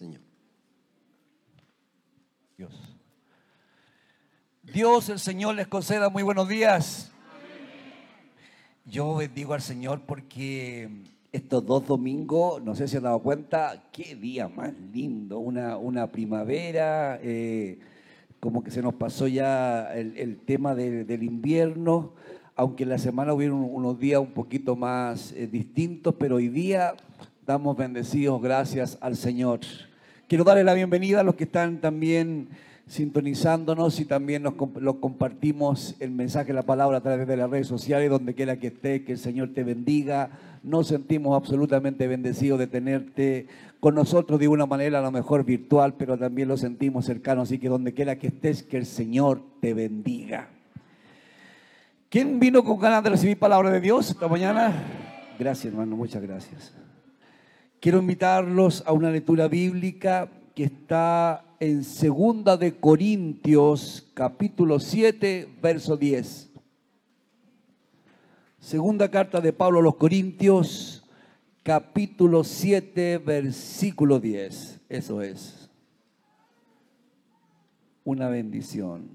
[0.00, 0.22] Señor.
[2.56, 2.72] Dios.
[4.62, 7.12] Dios, el Señor les conceda muy buenos días.
[8.86, 10.88] Yo bendigo al Señor porque
[11.32, 16.10] estos dos domingos, no sé si han dado cuenta, qué día más lindo, una, una
[16.10, 17.78] primavera, eh,
[18.40, 22.14] como que se nos pasó ya el, tema del invierno,
[22.56, 26.94] aunque en la semana hubieron unos días un poquito más eh, distintos, pero hoy día
[27.44, 29.60] damos bendecidos gracias al Señor.
[30.30, 32.50] Quiero darle la bienvenida a los que están también
[32.86, 37.66] sintonizándonos y también nos lo compartimos el mensaje, la palabra a través de las redes
[37.66, 40.30] sociales, donde quiera que esté, que el Señor te bendiga.
[40.62, 43.48] Nos sentimos absolutamente bendecidos de tenerte
[43.80, 47.58] con nosotros de una manera a lo mejor virtual, pero también lo sentimos cercano, así
[47.58, 50.46] que donde quiera que estés, que el Señor te bendiga.
[52.08, 54.80] ¿Quién vino con ganas de recibir palabra de Dios esta mañana?
[55.40, 56.72] Gracias, hermano, muchas gracias.
[57.80, 65.96] Quiero invitarlos a una lectura bíblica que está en Segunda de Corintios, capítulo 7, verso
[65.96, 66.50] 10.
[68.58, 71.08] Segunda carta de Pablo a los Corintios,
[71.62, 74.80] capítulo 7, versículo 10.
[74.90, 75.70] Eso es.
[78.04, 79.08] Una bendición.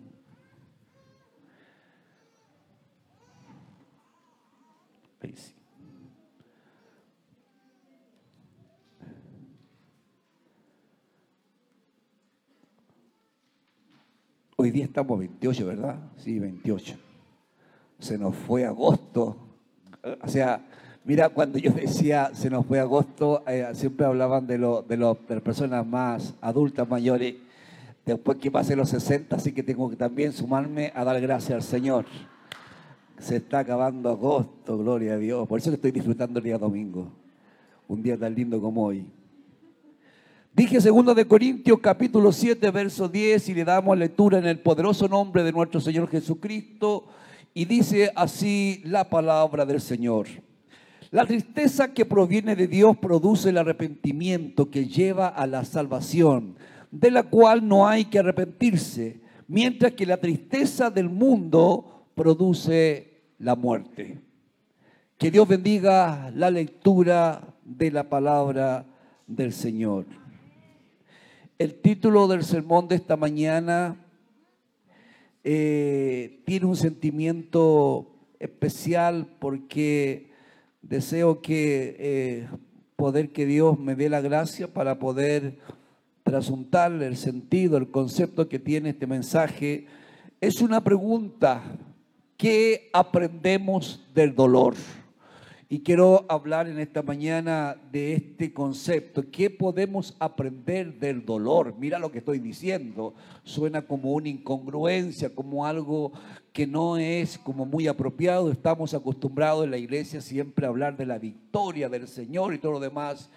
[14.58, 16.00] Hoy día estamos 28, ¿verdad?
[16.16, 16.96] Sí, 28.
[18.00, 19.36] Se nos fue agosto.
[20.22, 20.66] O sea,
[21.04, 25.18] mira, cuando yo decía se nos fue agosto, eh, siempre hablaban de, lo, de, las
[25.44, 27.36] personas más adultas, mayores.
[28.06, 31.64] Después que pase los 60, así que tengo que también sumarme a dar gracias al
[31.64, 32.06] Señor.
[33.20, 35.46] Se está acabando agosto, gloria a Dios.
[35.50, 37.12] Por eso estoy disfrutando el día domingo.
[37.90, 39.06] Un día tan lindo como hoy.
[40.56, 45.06] Dije 2 de Corintios capítulo 7 verso 10 y le damos lectura en el poderoso
[45.10, 47.08] nombre de nuestro Señor Jesucristo
[47.54, 50.28] y dice así la palabra del Señor.
[51.12, 56.56] La tristeza que proviene de Dios produce el arrepentimiento que lleva a la salvación,
[56.90, 59.20] de la cual no hay que arrepentirse,
[59.50, 64.22] mientras que la tristeza del mundo produce la muerte.
[65.18, 68.86] Que Dios bendiga la lectura de la palabra
[69.28, 70.06] del Señor.
[71.58, 73.96] El título del sermón de esta mañana
[75.46, 80.32] eh, tiene un sentimiento especial porque
[80.82, 82.48] deseo que eh,
[82.98, 85.60] poder que Dios me dé la gracia para poder
[86.24, 89.88] trasuntarle el sentido, el concepto que tiene este mensaje.
[90.42, 91.64] Es una pregunta,
[92.36, 94.76] ¿qué aprendemos del dolor?
[95.68, 99.24] Y quiero hablar en esta mañana de este concepto.
[99.32, 101.74] ¿Qué podemos aprender del dolor?
[101.80, 103.16] Mira lo que estoy diciendo.
[103.44, 106.12] Suena como una incongruencia, como algo
[106.54, 108.52] que no es como muy apropiado.
[108.52, 112.74] Estamos acostumbrados en la iglesia siempre a hablar de la victoria del Señor y todo
[112.74, 113.32] lo demás.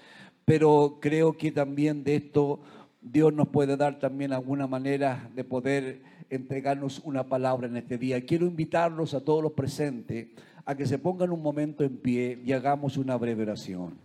[0.45, 2.61] Pero creo que también de esto
[3.01, 8.21] Dios nos puede dar también alguna manera de poder entregarnos una palabra en este día.
[8.27, 10.29] Quiero invitarlos a todos los presentes
[10.69, 13.97] a que se pongan un momento en pie y hagamos una breve oración.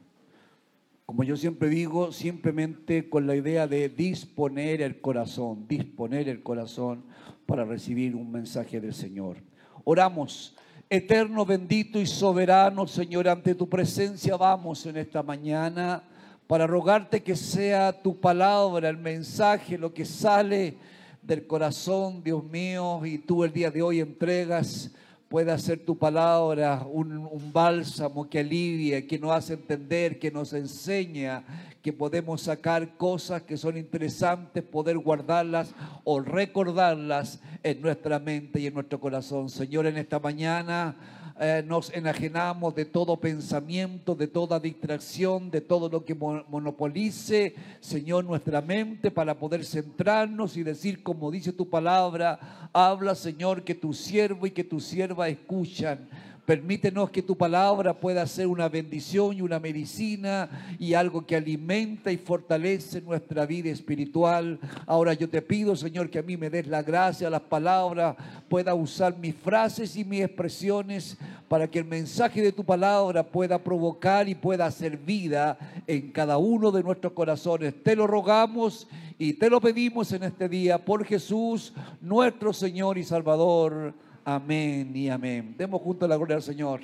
[1.06, 7.04] Como yo siempre digo, simplemente con la idea de disponer el corazón, disponer el corazón
[7.46, 9.40] para recibir un mensaje del Señor.
[9.84, 10.56] Oramos.
[10.90, 16.02] Eterno, bendito y soberano, Señor, ante tu presencia vamos en esta mañana
[16.48, 20.78] para rogarte que sea tu palabra, el mensaje, lo que sale
[21.22, 24.94] del corazón, Dios mío, y tú el día de hoy entregas
[25.34, 31.44] pueda ser tu palabra un, bálsamo que alivia, que nos hace entender, que nos enseña,
[31.82, 35.74] que podemos sacar cosas que son interesantes, poder guardarlas
[36.04, 39.50] o recordarlas en nuestra mente y en nuestro corazón.
[39.50, 40.96] Señor, en esta mañana
[41.40, 48.24] eh, nos enajenamos de todo pensamiento, de toda distracción, de todo lo que monopolice, Señor,
[48.24, 53.94] nuestra mente para poder centrarnos y decir, como dice tu palabra, habla, Señor, que tu
[53.94, 56.08] siervo y que tu sierva escuchan
[56.46, 62.12] Permítenos que tu palabra pueda ser una bendición y una medicina y algo que alimenta
[62.12, 64.60] y fortalece nuestra vida espiritual.
[64.86, 68.18] Ahora yo te pido, Señor, que a mí me des la gracia, las palabras,
[68.50, 71.18] pueda usar mis frases y mis expresiones
[71.48, 75.58] para que el mensaje de tu palabra pueda provocar y pueda hacer vida
[75.88, 77.74] en cada uno de nuestros corazones.
[77.84, 78.86] Te lo rogamos
[79.18, 83.94] y te lo pedimos en este día por Jesús, nuestro Señor y Salvador.
[84.26, 85.56] Amén y amén.
[85.58, 86.82] Demos juntos la gloria al Señor.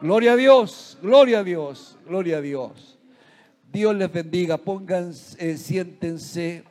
[0.00, 2.98] Gloria a Dios, gloria a Dios, gloria a Dios.
[3.70, 6.64] Dios les bendiga, pónganse, eh, siéntense.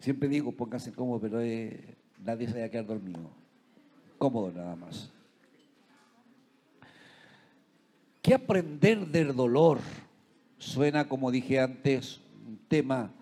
[0.00, 3.30] Siempre digo, pónganse cómodo, pero eh, nadie se vaya a quedar dormido.
[4.18, 5.10] Cómodo nada más.
[8.20, 9.78] ¿Qué aprender del dolor?
[10.58, 13.12] Suena, como dije antes, un tema.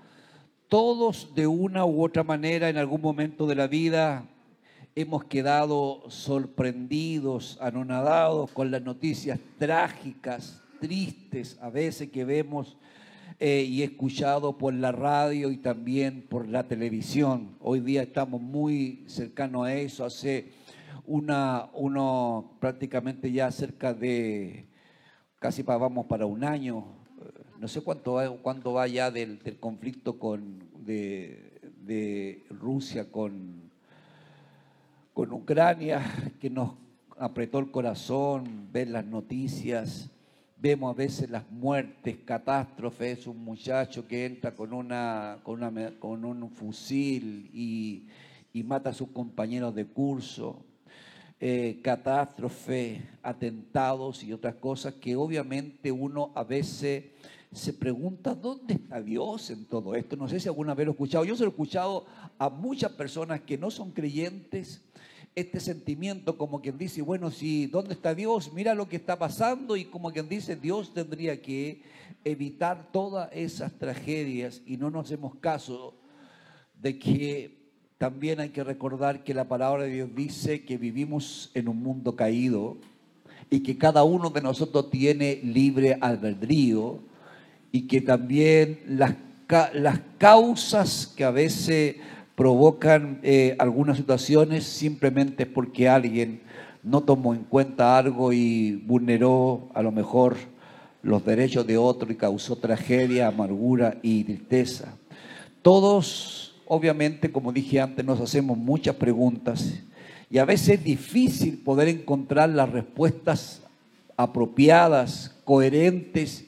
[0.68, 4.26] Todos de una u otra manera en algún momento de la vida
[4.96, 12.76] hemos quedado sorprendidos, anonadados con las noticias trágicas, tristes a veces que vemos
[13.38, 17.54] eh, y escuchado por la radio y también por la televisión.
[17.60, 20.04] Hoy día estamos muy cercanos a eso.
[20.04, 20.50] Hace
[21.04, 24.66] una, uno prácticamente ya cerca de,
[25.38, 26.95] casi para un año,
[27.60, 33.66] no sé cuánto va, cuánto va ya del, conflicto con, de, Rusia con
[35.16, 36.02] con Ucrania,
[36.38, 36.72] que nos
[37.18, 40.10] apretó el corazón, ver las noticias,
[40.58, 45.60] vemos a veces las muertes, catástrofes, un muchacho que entra con, una, con,
[45.98, 48.06] con un fusil y,
[48.64, 50.62] mata a sus compañeros de curso,
[51.40, 57.04] eh, catástrofe, atentados y otras cosas que obviamente uno a veces
[57.52, 60.16] se pregunta, ¿dónde está Dios en todo esto?
[60.16, 61.24] No sé si alguna vez lo he escuchado.
[61.24, 62.06] Yo se lo he escuchado
[62.38, 64.82] a muchas personas que no son creyentes,
[65.34, 68.52] este sentimiento como quien dice, bueno, si, ¿dónde está Dios?
[68.54, 71.82] Mira lo que está pasando y como quien dice, Dios tendría que
[72.24, 75.94] evitar todas esas tragedias y no nos hacemos caso
[76.80, 77.66] de que
[77.98, 82.16] también hay que recordar que la palabra de Dios dice que vivimos en un mundo
[82.16, 82.78] caído
[83.50, 87.00] y que cada uno de nosotros tiene libre albedrío
[87.76, 89.12] y que también las,
[89.74, 91.96] las causas que a veces
[92.34, 96.40] provocan eh, algunas situaciones simplemente porque alguien
[96.82, 100.36] no tomó en cuenta algo y vulneró a lo mejor
[101.02, 104.96] los derechos de otro y causó tragedia, amargura y tristeza.
[105.60, 109.82] Todos, obviamente, como dije antes, nos hacemos muchas preguntas
[110.30, 113.60] y a veces es difícil poder encontrar las respuestas
[114.16, 116.45] apropiadas, coherentes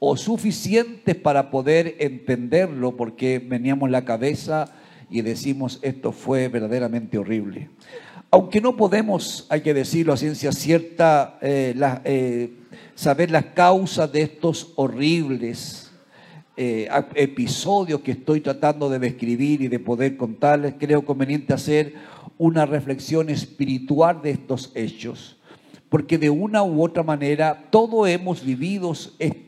[0.00, 4.72] o suficientes para poder entenderlo, porque veníamos la cabeza
[5.10, 7.68] y decimos esto fue verdaderamente horrible.
[8.30, 11.74] Aunque no podemos, hay que decirlo a ciencia cierta, eh,
[12.04, 12.50] eh,
[12.94, 15.90] saber las causas de estos horribles
[16.56, 21.94] eh, episodios que estoy tratando de describir y de poder contarles, creo conveniente hacer
[22.36, 25.36] una reflexión espiritual de estos hechos.
[25.88, 29.47] Porque de una u otra manera todos hemos vivido este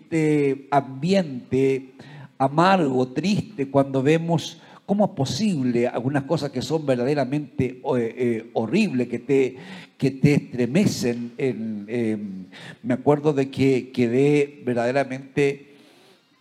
[0.71, 1.93] ambiente
[2.39, 4.61] amargo, triste, cuando vemos
[4.91, 9.57] ¿Cómo es posible algunas cosas que son verdaderamente eh, eh, horribles, que te,
[9.97, 11.31] que te estremecen?
[11.39, 12.49] En,
[12.83, 15.77] me acuerdo de que quedé verdaderamente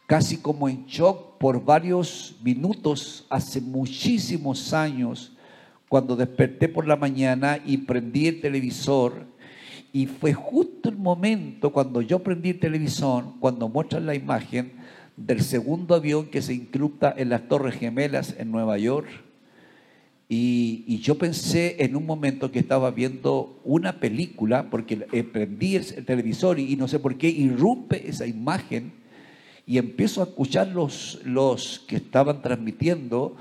[0.07, 5.33] casi como en shock por varios minutos hace muchísimos años,
[5.87, 9.27] cuando desperté por la mañana y prendí el televisor.
[9.91, 14.73] Y fue justo el momento cuando yo prendí el televisor, cuando muestran la imagen,
[15.17, 19.07] del segundo avión que se incrusta en las Torres Gemelas en Nueva York.
[20.31, 24.97] Y, yo pensé en un momento que estaba viendo una película, porque
[25.33, 28.93] prendí el, televisor y, no sé por qué irrumpe esa imagen
[29.65, 33.35] y empiezo a escuchar los, los que estaban transmitiendo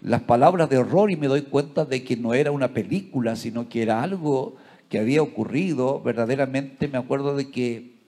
[0.00, 3.68] las palabras de horror y me doy cuenta de que no era una película, sino
[3.68, 4.56] que era algo
[4.88, 6.00] que había ocurrido.
[6.02, 7.98] Verdaderamente me acuerdo de que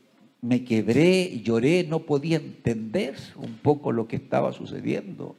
[0.43, 5.37] me quebré, lloré, no podía entender un poco lo que estaba sucediendo.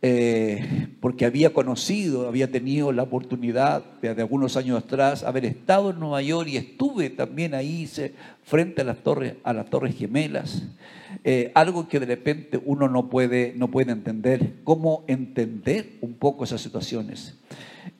[0.00, 5.98] Eh, porque había conocido, había tenido la oportunidad de, algunos años atrás haber estado en
[5.98, 7.90] Nueva York y estuve también ahí
[8.44, 10.62] frente a las torres, a las torres gemelas.
[11.24, 16.44] Eh, algo que de repente uno no puede, no puede entender, cómo entender un poco
[16.44, 17.34] esas situaciones.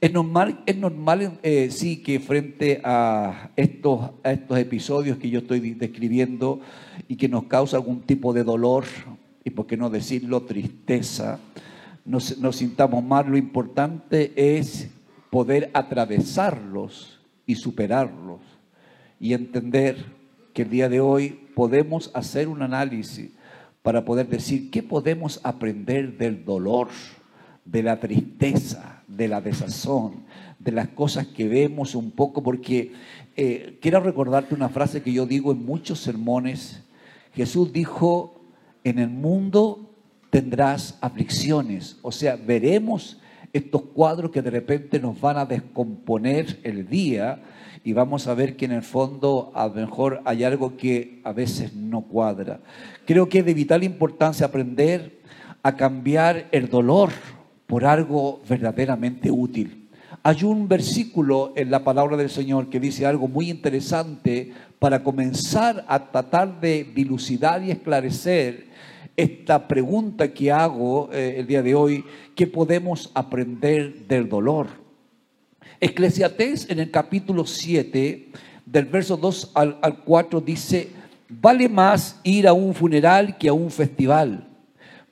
[0.01, 5.41] Es normal, es normal eh, sí, que frente a estos, a estos episodios que yo
[5.41, 6.61] estoy describiendo
[7.09, 8.85] y que nos causa algún tipo de dolor,
[9.45, 11.39] y por qué no decirlo, tristeza,
[12.05, 14.89] nos, nos sintamos mal, lo importante es
[15.31, 18.41] poder atravesarlos y superarlos
[19.21, 19.97] y entender
[20.53, 23.31] que el día de hoy podemos hacer un análisis
[23.83, 26.89] para poder decir qué podemos aprender del dolor
[27.65, 30.23] de la tristeza, de la desazón,
[30.61, 32.93] de las cosas que vemos un poco, porque
[33.37, 36.85] eh, quiero recordarte una frase que yo digo en muchos sermones.
[37.35, 38.41] Jesús dijo,
[38.85, 39.91] en el mundo
[40.31, 43.21] tendrás aflicciones, o sea, veremos
[43.53, 47.43] estos cuadros que de repente nos van a descomponer el día
[47.83, 51.33] y vamos a ver que en el fondo a lo mejor hay algo que a
[51.33, 52.61] veces no cuadra.
[53.05, 55.19] Creo que es de vital importancia aprender
[55.63, 57.11] a cambiar el dolor
[57.69, 59.91] por algo verdaderamente útil.
[60.23, 65.85] Hay un versículo en la palabra del Señor que dice algo muy interesante para comenzar
[65.87, 68.69] a tratar de dilucidar y esclarecer
[69.17, 74.69] esta pregunta que hago eh, el día de hoy, ¿qué podemos aprender del dolor?
[75.79, 78.29] Eclesiastés en el capítulo 7,
[78.65, 80.89] del verso 2 al, al 4, dice,
[81.29, 84.48] vale más ir a un funeral que a un festival,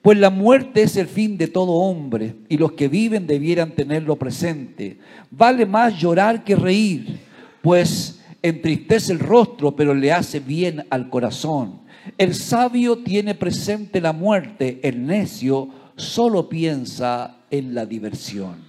[0.03, 4.17] pues la muerte es el fin de todo hombre y los que viven debieran tenerlo
[4.17, 4.99] presente.
[5.31, 7.19] Vale más llorar que reír,
[7.63, 11.81] pues entristece el rostro, pero le hace bien al corazón.
[12.19, 18.65] El sabio tiene presente la muerte, el necio solo piensa en la diversión.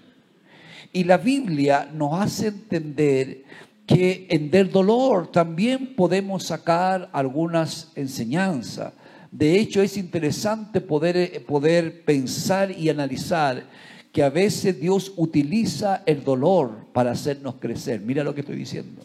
[0.91, 3.43] Y la Biblia nos hace entender
[3.85, 8.93] que en del dolor también podemos sacar algunas enseñanzas.
[9.31, 13.63] De hecho, es interesante poder, poder pensar y analizar
[14.11, 18.01] que a veces Dios utiliza el dolor para hacernos crecer.
[18.01, 19.03] Mira lo que estoy diciendo.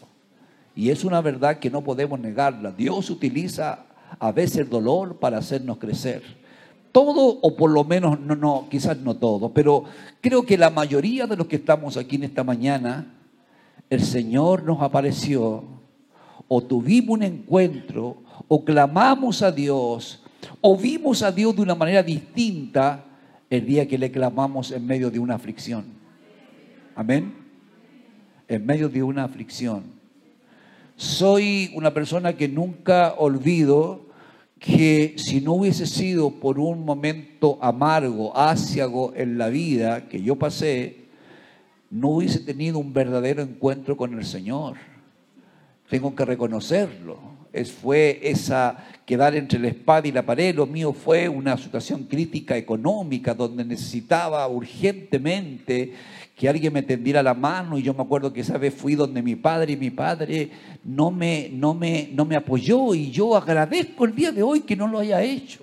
[0.75, 2.71] Y es una verdad que no podemos negarla.
[2.71, 3.85] Dios utiliza
[4.19, 6.23] a veces el dolor para hacernos crecer.
[6.91, 9.83] Todo, o por lo menos, no, no, quizás no todo, pero
[10.21, 13.13] creo que la mayoría de los que estamos aquí en esta mañana,
[13.89, 15.63] el Señor nos apareció,
[16.47, 20.23] o tuvimos un encuentro, o clamamos a Dios,
[20.61, 23.05] o vimos a Dios de una manera distinta
[23.49, 25.85] el día que le clamamos en medio de una aflicción.
[26.95, 27.33] Amén.
[28.47, 29.83] En medio de una aflicción.
[30.95, 34.07] Soy una persona que nunca olvido
[34.59, 40.37] que si no hubiese sido por un momento amargo, áciago en la vida que yo
[40.37, 41.03] pasé,
[41.89, 44.77] no hubiese tenido un verdadero encuentro con el Señor.
[45.89, 47.32] Tengo que reconocerlo.
[47.81, 50.55] Fue esa quedar entre la espada y la pared.
[50.55, 55.93] Lo mío fue una situación crítica económica donde necesitaba urgentemente
[56.35, 59.21] que alguien me tendiera la mano y yo me acuerdo que esa vez fui donde
[59.21, 60.49] mi padre y mi padre
[60.83, 64.75] no me, no me, no me apoyó y yo agradezco el día de hoy que
[64.75, 65.62] no lo haya hecho.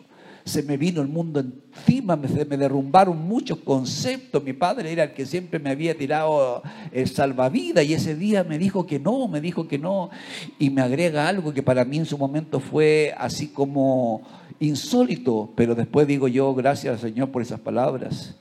[0.51, 4.43] Se me vino el mundo encima, me, me derrumbaron muchos conceptos.
[4.43, 8.59] Mi padre era el que siempre me había tirado el salvavidas y ese día me
[8.59, 10.11] dijo que no, me dijo que no.
[10.59, 14.23] Y me agrega algo que para mí en su momento fue así como
[14.59, 18.37] insólito, pero después digo yo, gracias Señor por esas palabras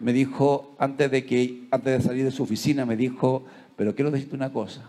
[0.00, 3.44] me dijo, antes de, que, antes de salir de su oficina, me dijo,
[3.76, 4.82] pero quiero decirte una cosa,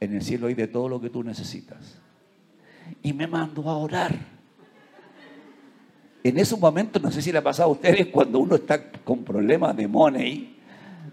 [0.00, 1.98] en el cielo hay de todo lo que tú necesitas.
[3.02, 4.41] Y me mandó a orar.
[6.24, 9.24] En esos momentos, no sé si le ha pasado a ustedes, cuando uno está con
[9.24, 10.56] problemas de money,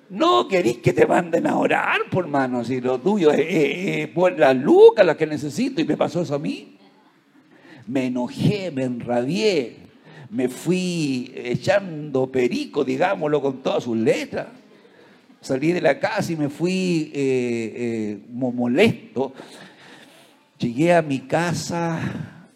[0.10, 4.54] no querís que te manden a orar, por mano, si lo tuyo es, por la
[4.54, 6.78] lucas la que necesito, y me pasó eso a mí.
[7.88, 9.78] Me enojé, me enrabié,
[10.30, 14.48] me fui echando perico, digámoslo, con todas sus letras.
[15.42, 19.34] Salí de la casa y me fui eh, eh, molesto.
[20.60, 22.00] Llegué a mi casa,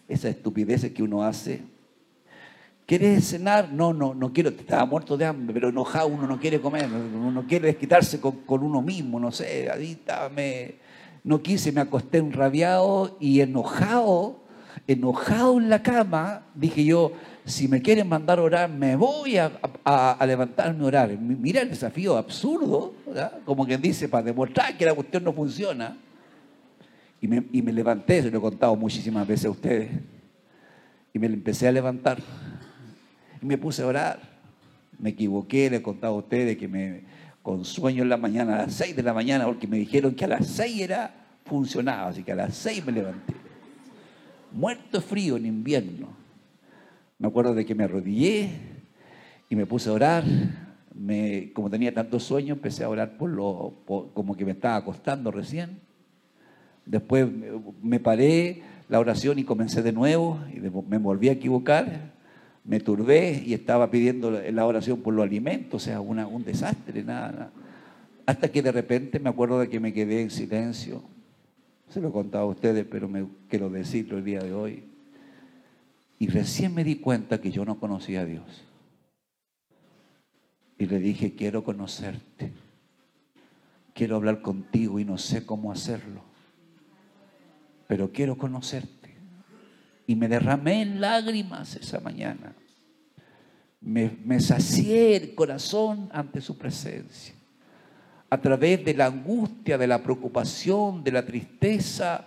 [0.06, 1.73] esa estupidez que uno hace.
[2.86, 3.72] ¿Quieres cenar?
[3.72, 7.46] No, no, no quiero, estaba muerto de hambre, pero enojado uno no quiere comer, uno
[7.48, 9.98] quiere desquitarse con, uno mismo, no sé, ahí
[10.34, 10.74] me,
[11.22, 14.40] no quise, me acosté enrabiado y enojado,
[14.86, 17.12] enojado en la cama, dije yo,
[17.46, 19.50] si me quieren mandar a orar, me voy a,
[20.26, 21.18] levantarme a orar.
[21.18, 22.94] Mira el desafío absurdo,
[23.46, 25.96] como quien dice, para demostrar que la cuestión no funciona.
[27.20, 27.28] Y
[27.62, 29.90] me levanté, se lo he contado muchísimas veces a ustedes.
[31.12, 32.18] Y me empecé a levantar.
[33.44, 34.20] Me puse a orar.
[34.98, 37.02] Me equivoqué, le he contado a ustedes que me
[37.42, 40.24] con sueño en la mañana, a las 6 de la mañana, porque me dijeron que
[40.24, 43.34] a las 6 era funcionaba, así que a las 6 me levanté.
[44.52, 46.24] Muerto frío en invierno
[47.18, 48.50] me acuerdo de que me arrodillé
[49.48, 50.24] y me puse a orar.
[50.94, 55.30] Me, como tenía tanto sueño, empecé a orar por lo, como que me estaba acostando
[55.30, 55.80] recién.
[56.84, 57.26] Después
[57.82, 62.13] me paré la oración y comencé de nuevo y me volví a equivocar.
[62.64, 67.30] Me turbé y estaba pidiendo la oración por los alimentos, o sea, un desastre, nada,
[67.30, 67.52] nada.
[68.26, 71.02] Hasta que de repente me acuerdo de que me quedé en silencio.
[71.90, 74.84] Se lo he contado a ustedes, pero me quiero decirlo el día de hoy.
[76.18, 78.64] Y recién me di cuenta que yo no conocía a Dios.
[80.78, 82.50] Y le dije, quiero conocerte.
[83.92, 86.22] Quiero hablar contigo y no sé cómo hacerlo.
[87.86, 89.03] Pero quiero conocerte.
[90.06, 92.54] Y me derramé en lágrimas esa mañana.
[93.80, 97.34] me, sacié el corazón ante su presencia.
[98.30, 102.24] A través de la angustia, de la preocupación, de la tristeza,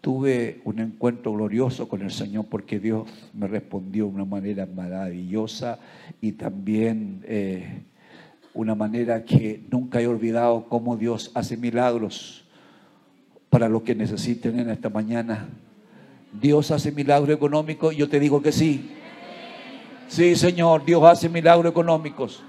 [0.00, 5.78] tuve un encuentro glorioso con el Señor porque Dios me respondió de una manera maravillosa
[6.20, 7.82] y también eh,
[8.54, 12.44] una manera que nunca he olvidado cómo Dios hace milagros
[13.50, 15.48] para los que necesiten en esta mañana.
[16.32, 18.90] Dios hace milagros económicos, yo te digo que sí.
[20.08, 22.42] Sí, Señor, Dios hace milagros económicos.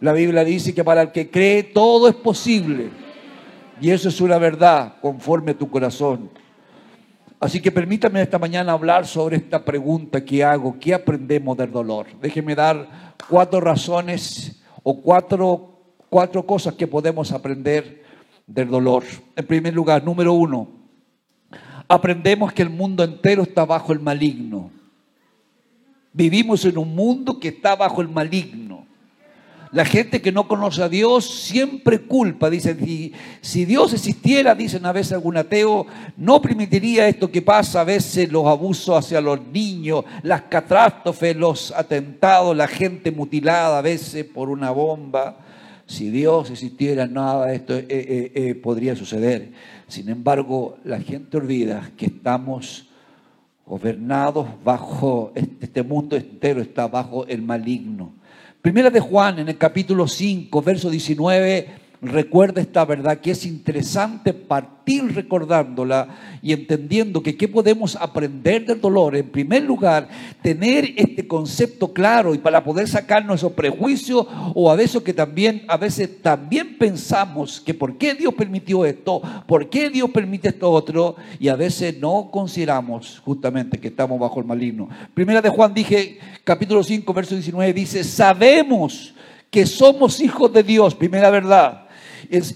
[0.00, 2.90] La Biblia dice que para el que cree todo es posible.
[3.80, 6.30] Y eso es una verdad conforme a tu corazón.
[7.38, 10.76] Así que permítame esta mañana hablar sobre esta pregunta que hago.
[10.78, 12.06] ¿Qué aprendemos del dolor?
[12.20, 18.02] Déjeme dar cuatro razones o cuatro, cuatro cosas que podemos aprender
[18.46, 19.04] del dolor.
[19.34, 20.81] En primer lugar, número uno,
[21.92, 24.70] aprendemos que el mundo entero está bajo el maligno.
[26.14, 28.86] Vivimos en un mundo que está bajo el maligno.
[29.72, 32.48] La gente que no conoce a Dios siempre culpa.
[32.48, 37.82] Dicen, si, si Dios existiera, dicen a veces algún ateo, no permitiría esto que pasa
[37.82, 43.82] a veces, los abusos hacia los niños, las catástrofes, los atentados, la gente mutilada a
[43.82, 45.36] veces por una bomba.
[45.86, 49.50] Si Dios existiera, nada de esto eh, eh, eh, podría suceder.
[49.88, 52.88] Sin embargo, la gente olvida que estamos
[53.66, 58.12] gobernados bajo, este, mundo entero está bajo el maligno.
[58.60, 61.68] Primera de Juan, en el capítulo 5, verso 19,
[62.02, 66.08] recuerda esta verdad que es interesante partir recordándola
[66.42, 69.14] y entendiendo que qué podemos aprender del dolor.
[69.14, 70.08] En primer lugar,
[70.42, 75.62] tener este concepto claro y para poder sacarnos esos prejuicios o a veces que también
[75.68, 80.72] a veces también pensamos que por qué Dios permitió esto, por qué Dios permite esto
[80.72, 84.88] otro y a veces no consideramos justamente que estamos bajo el maligno.
[85.14, 89.14] Primera de Juan dije, capítulo 5, verso 19 dice, "Sabemos
[89.52, 91.81] que somos hijos de Dios, primera verdad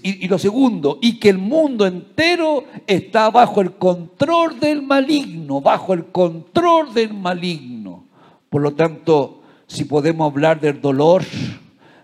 [0.03, 5.93] y, lo segundo, y que el mundo entero está bajo el control del maligno, bajo
[5.93, 8.05] el control del maligno.
[8.49, 11.23] Por lo tanto, si podemos hablar del dolor,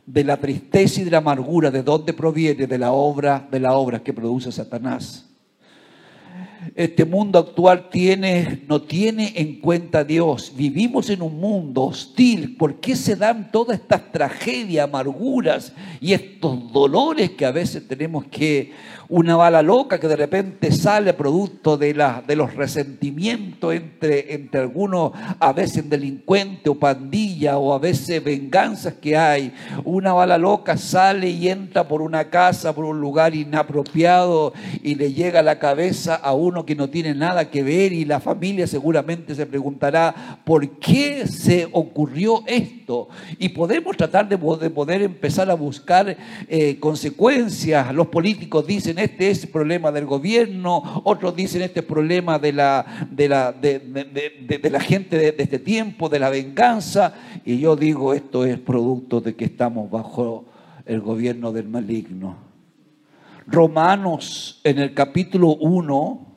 [0.05, 2.67] de la tristeza y de la amargura, ¿de dónde proviene?
[2.67, 5.32] De la obra, de la obra que produce Satanás
[6.75, 10.53] este mundo actual tiene, no tiene en cuenta a Dios.
[10.55, 12.55] Vivimos en un mundo hostil.
[12.57, 18.25] ¿Por qué se dan todas estas tragedias, amarguras y estos dolores que a veces tenemos
[18.25, 18.71] que
[19.13, 21.93] una bala loca que de repente sale producto de,
[22.25, 28.95] de los resentimientos entre, entre algunos, a veces delincuentes o pandilla o a veces venganzas
[28.95, 29.53] que hay.
[29.85, 35.13] Una bala loca sale y entra por una casa, por un lugar inapropiado y le
[35.13, 38.65] llega a la cabeza a uno que no tiene nada que ver y la familia
[38.65, 43.09] seguramente se preguntará, ¿por qué se ocurrió esto?
[43.37, 47.93] Y podemos tratar de, poder empezar a buscar eh, consecuencias.
[47.93, 52.53] Los políticos dicen, este es el problema del gobierno, otros dicen este es problema de
[52.53, 57.13] la, de la, de, la gente de, este tiempo, de la venganza,
[57.45, 60.45] y yo digo esto es producto de que estamos bajo
[60.85, 62.35] el gobierno del maligno.
[63.45, 66.32] Romanos en el capítulo 1,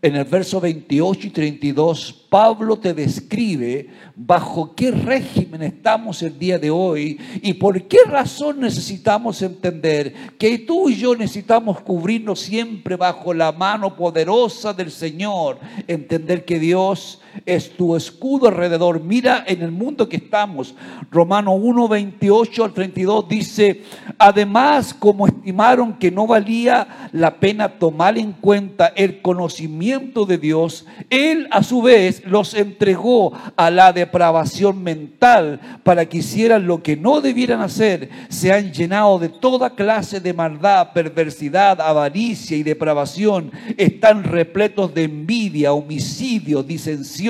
[0.00, 6.58] en el verso 28 y 32, Pablo te describe bajo qué régimen estamos el día
[6.58, 12.96] de hoy y por qué razón necesitamos entender que tú y yo necesitamos cubrirnos siempre
[12.96, 19.02] bajo la mano poderosa del Señor, entender que Dios es tu escudo alrededor.
[19.02, 20.74] Mira en el mundo que estamos.
[21.10, 23.82] Romano 1, 28 al 32 dice,
[24.18, 30.86] además como estimaron que no valía la pena tomar en cuenta el conocimiento de Dios,
[31.10, 36.96] Él a su vez los entregó a la depravación mental para que hicieran lo que
[36.96, 38.10] no debieran hacer.
[38.28, 43.52] Se han llenado de toda clase de maldad, perversidad, avaricia y depravación.
[43.76, 47.27] Están repletos de envidia, homicidio, disensión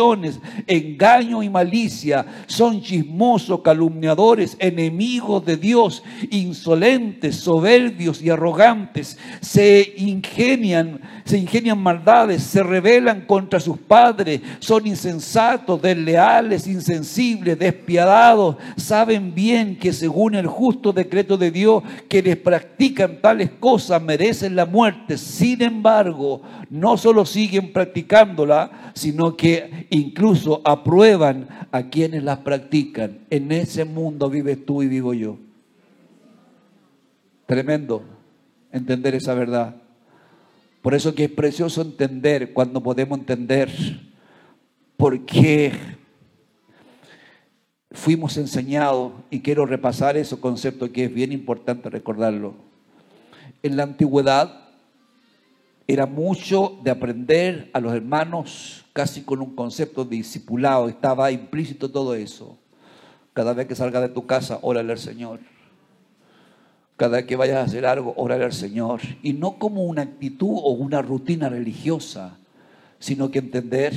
[0.67, 2.25] engaño y malicia.
[2.47, 9.19] Son chismosos, calumniadores, enemigos de Dios, insolentes, soberbios y arrogantes.
[9.41, 18.57] Se ingenian, se ingenian maldades, se rebelan contra sus padres, son insensatos, desleales, insensibles, despiadados.
[18.77, 24.57] Saben bien que según el justo decreto de Dios, que les practican tales cosas merecen
[24.57, 25.19] la muerte.
[25.19, 33.19] Sin embargo, no solo siguen practicándola, sino que incluso aprueban a quienes las practican.
[33.31, 35.39] En ese mundo vives tú y vivo yo.
[37.47, 38.03] Tremendo
[38.73, 39.77] entender esa verdad.
[40.83, 43.71] Por eso que es precioso entender cuando podemos entender
[44.97, 45.73] por qué
[47.91, 52.55] fuimos enseñados, y quiero repasar ese concepto que es bien importante recordarlo.
[53.63, 54.68] En la antigüedad
[55.91, 61.91] era mucho de aprender a los hermanos casi con un concepto de discipulado, estaba implícito
[61.91, 62.59] todo eso.
[63.33, 65.41] Cada vez que salga de tu casa, órale al Señor.
[66.99, 69.01] Cada vez que vayas a hacer algo, órale al Señor.
[69.23, 72.37] Y no como una actitud o una rutina religiosa,
[72.99, 73.95] sino que entender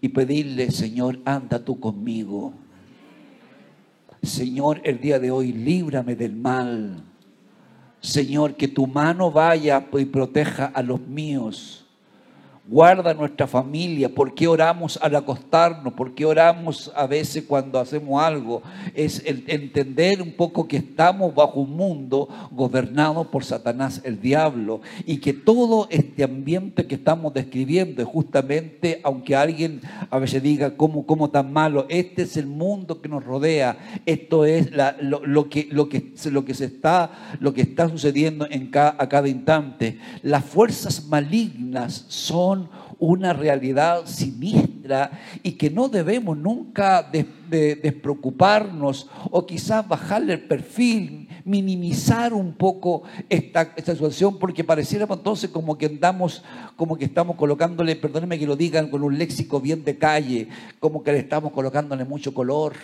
[0.00, 2.52] y pedirle, Señor, anda tú conmigo.
[4.22, 7.04] Señor, el día de hoy, líbrame del mal.
[8.04, 11.83] Señor, que tu mano vaya y proteja a los míos
[12.66, 18.22] guarda nuestra familia, por qué oramos al acostarnos, por qué oramos a veces cuando hacemos
[18.22, 18.62] algo,
[18.94, 24.80] es el entender un poco que estamos bajo un mundo gobernado por Satanás, el diablo,
[25.04, 30.76] y que todo este ambiente que estamos describiendo es justamente, aunque alguien a veces diga
[30.76, 35.68] cómo, cómo tan malo, este es el mundo que nos rodea, esto es lo, que,
[35.70, 39.98] lo, que, lo que se está, lo que está sucediendo en a cada instante.
[40.22, 42.53] Las fuerzas malignas son
[42.98, 45.10] una realidad sinistra
[45.42, 47.02] y que no debemos nunca
[47.50, 55.50] despreocuparnos o quizás bajarle el perfil, minimizar un poco esta, esta situación porque pareciera entonces
[55.50, 56.42] como que andamos,
[56.76, 60.48] como que estamos colocándole, perdónenme que lo digan con un léxico bien de calle,
[60.80, 62.74] como que le estamos colocándole mucho color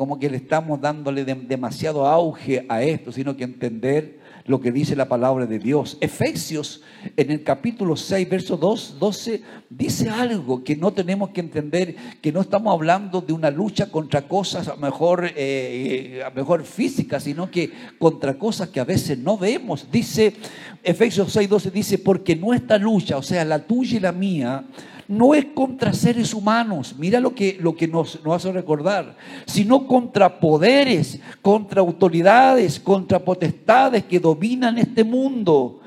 [0.00, 4.19] como que le estamos dándole demasiado auge a esto, sino que entender
[4.50, 5.96] lo que dice la palabra de Dios.
[6.00, 6.82] Efesios
[7.16, 12.32] en el capítulo 6, verso 2, 12, dice algo que no tenemos que entender, que
[12.32, 17.48] no estamos hablando de una lucha contra cosas a mejor, eh, eh, mejor físicas, sino
[17.48, 19.86] que contra cosas que a veces no vemos.
[19.88, 20.34] Dice
[20.82, 24.64] Efesios 6, 12, dice, porque nuestra lucha, o sea, la tuya y la mía,
[25.10, 29.88] no es contra seres humanos, mira lo que, lo que nos, nos hace recordar, sino
[29.88, 35.80] contra poderes, contra autoridades, contra potestades que dominan este mundo.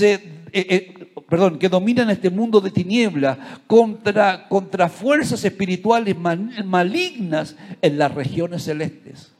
[0.00, 0.94] Eh, eh,
[1.28, 8.64] perdón, que dominan este mundo de tiniebla, contra, contra fuerzas espirituales malignas en las regiones
[8.64, 9.30] celestes.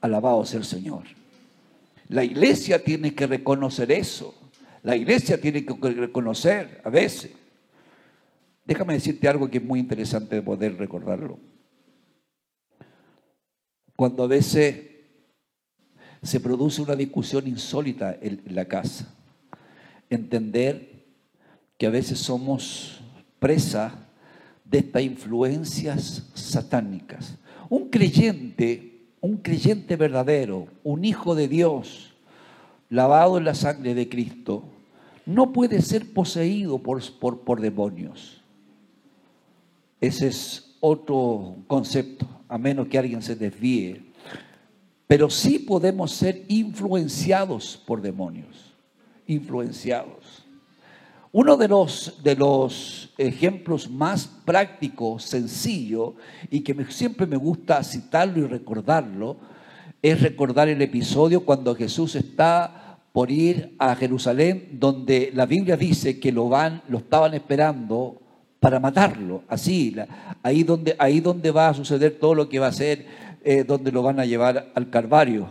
[0.00, 1.02] Alabado sea el Señor.
[2.08, 4.32] La iglesia tiene que reconocer eso.
[4.84, 7.32] La iglesia tiene que reconocer a veces
[8.64, 11.38] Déjame decirte algo que es muy interesante de poder recordarlo.
[13.94, 14.90] Cuando a veces
[16.22, 19.14] se produce una discusión insólita en la casa,
[20.08, 21.04] entender
[21.76, 23.00] que a veces somos
[23.38, 24.08] presa
[24.64, 27.36] de estas influencias satánicas.
[27.68, 32.14] Un creyente, un creyente verdadero, un hijo de Dios,
[32.88, 34.64] lavado en la sangre de Cristo,
[35.26, 38.43] no puede ser poseído por, por, por demonios.
[40.06, 44.02] Ese es otro concepto, a menos que alguien se desvíe.
[45.06, 48.74] Pero sí podemos ser influenciados por demonios,
[49.26, 50.44] influenciados.
[51.32, 56.16] Uno de los, de los ejemplos más prácticos, sencillo,
[56.50, 59.38] y que siempre me gusta citarlo y recordarlo,
[60.02, 66.20] es recordar el episodio cuando Jesús está por ir a Jerusalén, donde la Biblia dice
[66.20, 68.20] que lo, van, lo estaban esperando
[68.64, 69.94] para matarlo, así,
[70.42, 73.04] ahí donde, ahí donde va a suceder todo lo que va a ser,
[73.44, 75.50] eh, donde lo van a llevar al Calvario.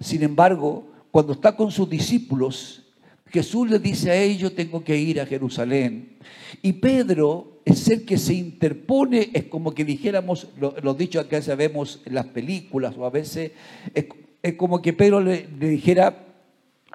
[0.00, 2.82] Sin embargo, cuando está con sus discípulos,
[3.26, 6.16] Jesús le dice a ellos, tengo que ir a Jerusalén.
[6.62, 12.00] Y Pedro es el que se interpone, es como que dijéramos, los dichos que sabemos
[12.06, 13.52] en las películas, o a veces
[13.92, 16.16] es, como que Pedro le dijera,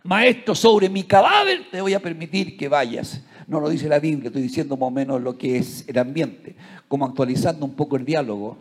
[0.04, 3.22] maestro, sobre mi cadáver te voy a permitir que vayas.
[3.50, 6.56] No lo dice la Biblia, estoy diciendo más o menos lo que es el ambiente,
[6.88, 8.58] como actualizando un poco el diálogo.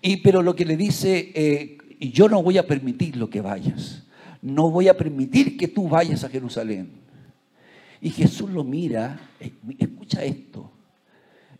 [0.00, 4.04] Y, pero lo que le dice, eh, yo no voy a permitir lo que vayas,
[4.40, 6.92] no voy a permitir que tú vayas a Jerusalén.
[8.00, 10.72] Y Jesús lo mira, eh, escucha esto,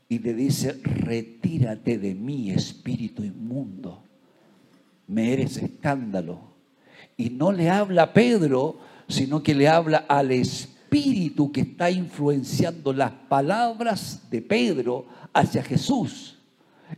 [0.09, 4.03] y le dice, retírate de mí, espíritu inmundo,
[5.07, 6.41] me eres escándalo.
[7.19, 11.91] Y no le habla a Pedro, sino que le habla al Espíritu espíritu que está
[11.91, 16.39] influenciando las palabras de Pedro hacia Jesús,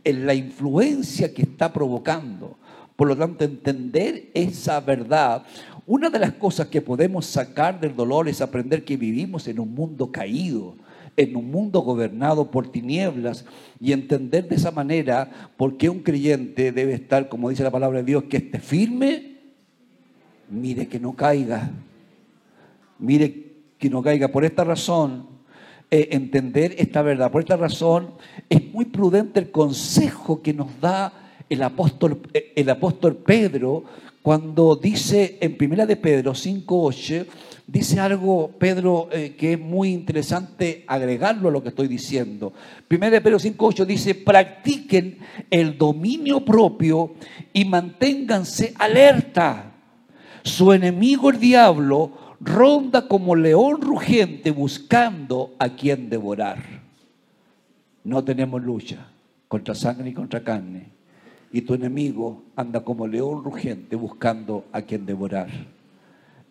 [0.03, 2.57] en la influencia que está provocando.
[2.95, 5.43] Por lo tanto, entender esa verdad.
[5.87, 9.73] Una de las cosas que podemos sacar del dolor es aprender que vivimos en un
[9.73, 10.75] mundo caído,
[11.17, 13.45] en un mundo gobernado por tinieblas
[13.79, 17.99] y entender de esa manera por qué un creyente debe estar, como dice la palabra
[17.99, 19.37] de Dios, que esté firme,
[20.49, 21.71] mire que no caiga,
[22.99, 23.48] mire
[23.79, 24.27] que no caiga.
[24.27, 25.27] Por esta razón,
[25.89, 27.31] eh, entender esta verdad.
[27.31, 28.11] Por esta razón,
[28.47, 31.13] es muy prudente el consejo que nos da
[31.49, 32.21] el apóstol,
[32.55, 33.85] el apóstol Pedro
[34.21, 37.25] cuando dice en Primera de Pedro 5.8,
[37.65, 42.51] dice algo, Pedro, eh, que es muy interesante agregarlo a lo que estoy diciendo.
[42.87, 47.13] Primera de Pedro 5.8 dice, practiquen el dominio propio
[47.53, 49.71] y manténganse alerta.
[50.43, 56.63] Su enemigo el diablo ronda como león rugiente buscando a quien devorar.
[58.03, 59.07] No tenemos lucha
[59.47, 60.99] contra sangre y contra carne
[61.51, 65.49] y tu enemigo anda como león rugiente buscando a quien devorar.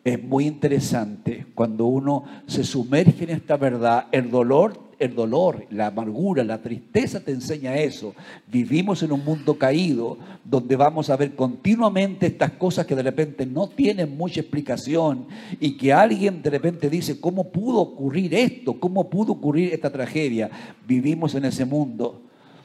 [0.05, 5.87] Es muy interesante cuando uno se sumerge en esta verdad, el dolor, el dolor, la
[5.87, 8.15] amargura, la tristeza te enseña eso.
[8.51, 13.47] Vivimos en un mundo caído donde vamos a ver continuamente estas cosas que de repente
[13.47, 15.27] no tienen mucha explicación
[15.61, 18.79] y que alguien de repente dice, ¿cómo pudo ocurrir esto?
[18.81, 20.51] ¿Cómo pudo ocurrir esta tragedia?
[20.87, 22.23] Vivimos en ese mundo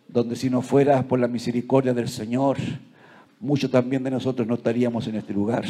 [0.07, 2.57] donde si no fuera por la misericordia del Señor,
[3.39, 5.65] muchos también de nosotros no estaríamos en este lugar.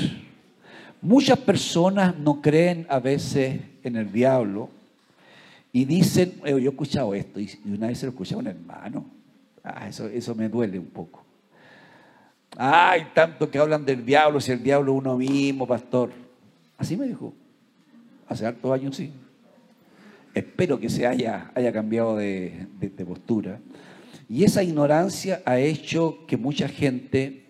[1.01, 4.69] Muchas personas no creen a veces en el diablo
[5.75, 8.45] y dicen, eh, yo he escuchado esto, y una vez se lo escuché a un
[8.45, 9.05] hermano,
[9.63, 11.25] ah, eso, eso me duele un poco.
[12.55, 16.11] Ay, tanto que hablan del diablo, si el diablo es uno mismo, pastor.
[16.77, 17.33] Así me dijo,
[18.27, 19.11] hace hartos años sí.
[20.35, 23.59] Espero que se haya, haya cambiado de, de postura.
[24.29, 27.45] Y esa ignorancia ha hecho que mucha gente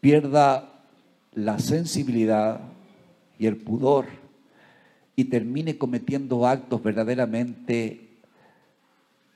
[0.00, 0.84] pierda
[1.32, 2.60] la sensibilidad
[3.38, 4.06] y el pudor
[5.20, 8.08] y termine cometiendo actos verdaderamente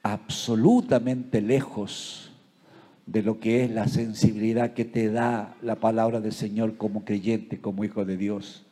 [0.02, 2.32] absolutamente lejos
[3.04, 7.60] de lo que es la sensibilidad que te da la palabra del Señor como creyente,
[7.60, 8.64] como hijo de Dios.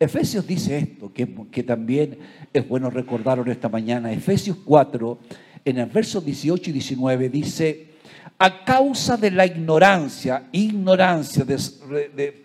[0.00, 2.18] Efesios dice esto, que, que también
[2.54, 4.10] es bueno recordarlo esta mañana.
[4.12, 5.18] Efesios 4
[5.66, 7.90] en el verso 18 y 19 dice,
[8.38, 11.44] a causa de la ignorancia, ignorancia,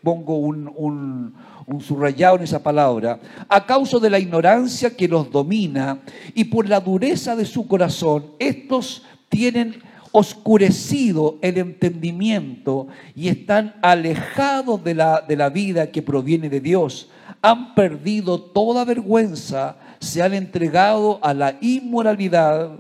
[0.01, 1.33] pongo un,
[1.67, 5.99] un subrayado en esa palabra, a causa de la ignorancia que los domina
[6.33, 14.83] y por la dureza de su corazón, estos tienen oscurecido el entendimiento y están alejados
[14.83, 17.09] de la, de la vida que proviene de Dios.
[17.41, 22.71] Han perdido toda vergüenza, se han entregado a la inmoralidad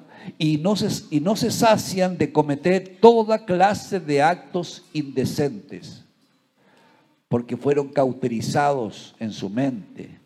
[0.41, 6.03] y no, se, y no se sacian de cometer toda clase de actos indecentes,
[7.29, 10.17] porque fueron cauterizados en su mente.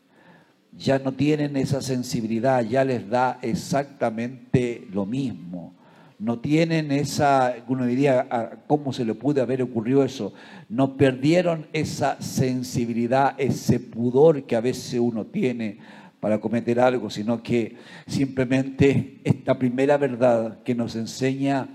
[0.72, 5.74] Ya no tienen esa sensibilidad, ya les da exactamente lo mismo.
[6.18, 10.32] No tienen esa, uno diría, ¿cómo se le puede haber ocurrido eso?
[10.70, 15.80] No perdieron esa sensibilidad, ese pudor que a veces uno tiene
[16.26, 17.76] para cometer algo, sino que
[18.08, 21.68] simplemente esta primera verdad que nos enseña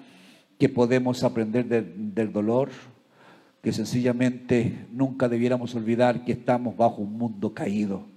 [0.59, 2.71] que podemos aprender del dolor,
[3.63, 8.09] que sencillamente nunca debiéramos olvidar que estamos bajo un mundo caído.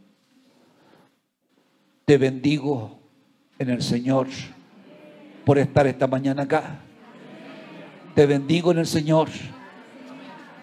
[2.04, 2.98] Te bendigo
[3.60, 4.26] en el Señor
[5.46, 6.80] por estar esta mañana acá.
[8.15, 9.30] Te bendigo en el Señor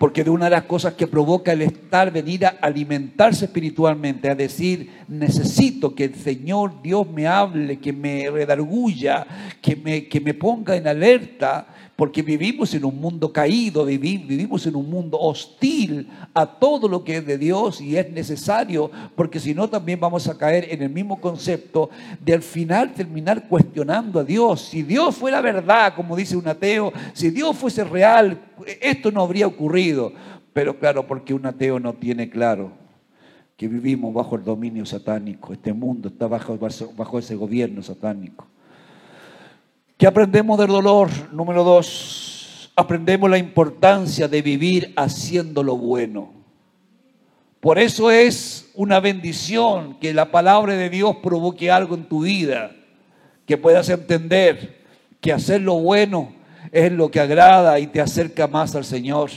[0.00, 4.34] porque de una de las cosas que provoca el estar, venir a alimentarse espiritualmente, a
[4.34, 9.26] decir, necesito que el Señor Dios me hable, que me redarguya,
[9.60, 11.66] que me, que me ponga en alerta,
[12.00, 17.18] porque vivimos en un mundo caído, vivimos en un mundo hostil a todo lo que
[17.18, 20.88] es de Dios y es necesario, porque si no también vamos a caer en el
[20.88, 21.90] mismo concepto
[22.24, 24.62] de al final terminar cuestionando a Dios.
[24.62, 28.40] Si Dios fuera verdad, como dice un ateo, si Dios fuese real,
[28.80, 30.10] esto no habría ocurrido.
[30.54, 32.72] Pero claro, porque un ateo no tiene claro
[33.58, 36.56] que vivimos bajo el dominio satánico, este mundo está bajo,
[36.96, 38.46] bajo ese gobierno satánico.
[40.00, 41.10] ¿Qué aprendemos del dolor?
[41.30, 46.32] Número dos, aprendemos la importancia de vivir haciendo lo bueno.
[47.60, 52.70] Por eso es una bendición que la palabra de Dios provoque algo en tu vida,
[53.44, 54.80] que puedas entender
[55.20, 56.32] que hacer lo bueno
[56.72, 59.28] es lo que agrada y te acerca más al Señor.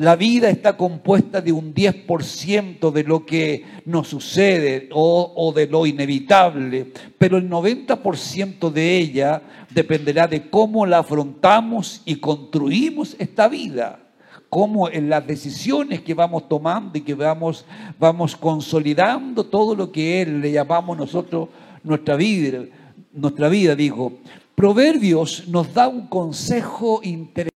[0.00, 5.84] La vida está compuesta de un 10% de lo que nos sucede o, de lo
[5.84, 14.00] inevitable, pero el 90% de ella dependerá de cómo la afrontamos y construimos esta vida
[14.48, 17.66] cómo en las decisiones que vamos tomando y que vamos,
[17.98, 21.50] vamos consolidando todo lo que Él le llamamos nosotros
[21.84, 22.64] nuestra vida,
[23.12, 24.14] nuestra vida, digo.
[24.54, 27.50] Proverbios nos da un consejo interesante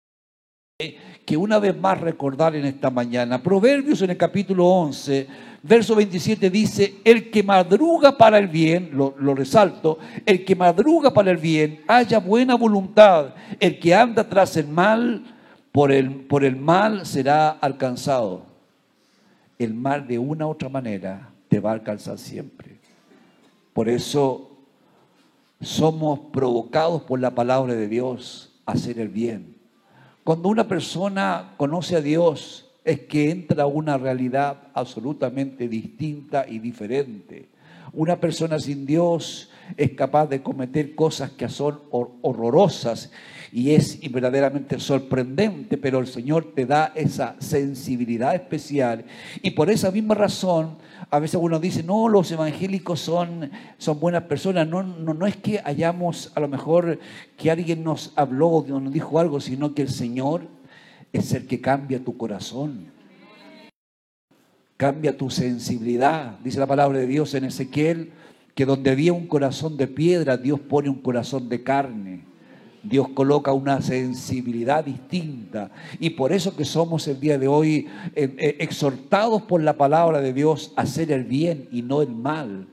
[1.25, 3.43] que una vez más recordar en esta mañana.
[3.43, 5.27] Proverbios en el capítulo 11,
[5.63, 11.31] verso 27 dice, el que madruga para el bien, lo, resalto, el que madruga para
[11.31, 15.23] el bien, haya buena voluntad, el que anda tras el mal,
[15.71, 18.43] por el, por el mal será alcanzado.
[19.59, 22.79] El mal de una u otra manera te va a alcanzar siempre.
[23.73, 24.51] Por eso
[25.61, 29.52] somos provocados por la palabra de Dios a hacer el bien.
[30.25, 36.61] Cuando una persona conoce a Dios, es que entra a una realidad absolutamente distinta y
[36.61, 37.49] diferente.
[37.93, 43.11] Una persona sin Dios es capaz de cometer cosas que son horrorosas
[43.53, 49.05] y es verdaderamente sorprendente, pero el Señor te da esa sensibilidad especial.
[49.43, 50.79] Y por esa misma razón,
[51.11, 54.67] a veces uno dice, no, los evangélicos son, son buenas personas.
[54.67, 56.99] No, no, no es que hayamos, a lo mejor,
[57.37, 60.49] que alguien nos habló o nos dijo algo, sino que el Señor
[61.13, 62.92] es el que cambia tu corazón.
[64.83, 66.41] Cambia tu sensibilidad.
[66.43, 68.11] Dice la palabra de Dios en Ezequiel
[68.57, 72.25] que donde había un corazón de piedra, Dios pone un corazón de carne.
[72.83, 75.71] Dios coloca una sensibilidad distinta.
[76.01, 80.21] Y por eso que somos el día de hoy eh, eh, exhortados por la palabra
[80.21, 82.67] de Dios a hacer el bien y no el mal.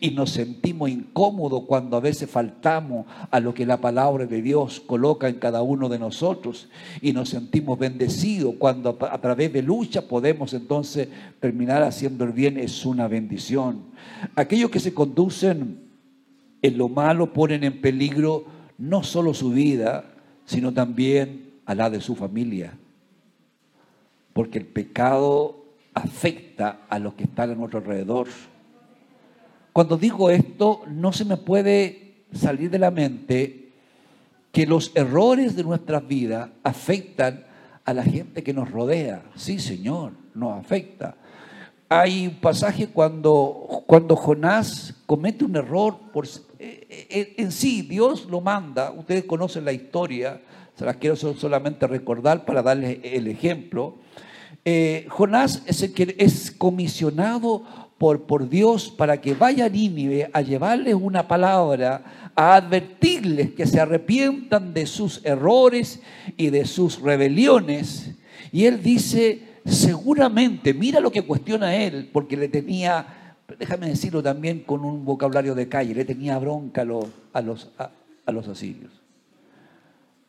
[0.00, 4.80] Y nos sentimos incómodos cuando a veces faltamos a lo que la palabra de Dios
[4.80, 6.68] coloca en cada uno de nosotros.
[7.00, 11.08] Y nos sentimos bendecidos cuando a través de lucha podemos entonces
[11.40, 12.58] terminar haciendo el bien.
[12.58, 13.84] Es una bendición.
[14.34, 15.86] Aquellos que se conducen
[16.62, 18.44] en lo malo ponen en peligro
[18.78, 20.04] no solo su vida,
[20.44, 22.76] sino también a la de su familia.
[24.32, 28.28] Porque el pecado afecta a los que están a nuestro alrededor.
[29.76, 33.72] Cuando digo esto, no se me puede salir de la mente
[34.50, 37.44] que los errores de nuestras vidas afectan
[37.84, 39.24] a la gente que nos rodea.
[39.34, 41.16] Sí, Señor, nos afecta.
[41.90, 45.98] Hay un pasaje cuando, cuando Jonás comete un error
[46.58, 50.40] eh, eh, en sí, Dios lo manda, ustedes conocen la historia,
[50.74, 53.96] se las quiero solamente recordar para darles el ejemplo.
[54.64, 60.30] Eh, Jonás es el que es comisionado por, por Dios para que vaya a Nínive
[60.32, 66.00] a llevarles una palabra, a advertirles que se arrepientan de sus errores
[66.36, 68.10] y de sus rebeliones.
[68.52, 74.60] Y él dice, seguramente, mira lo que cuestiona él, porque le tenía, déjame decirlo también
[74.60, 78.92] con un vocabulario de calle, le tenía bronca a los, a los, a los asirios.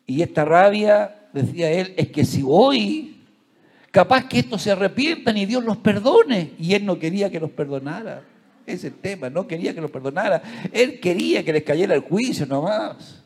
[0.06, 3.17] Y esta rabia, decía él, es que si hoy
[3.92, 6.52] Capaz que estos se arrepientan y Dios los perdone.
[6.60, 8.24] Y Él no quería que los perdonara.
[8.66, 10.42] Ese es el tema, no quería que los perdonara.
[10.74, 13.24] Él quería que les cayera el juicio nomás.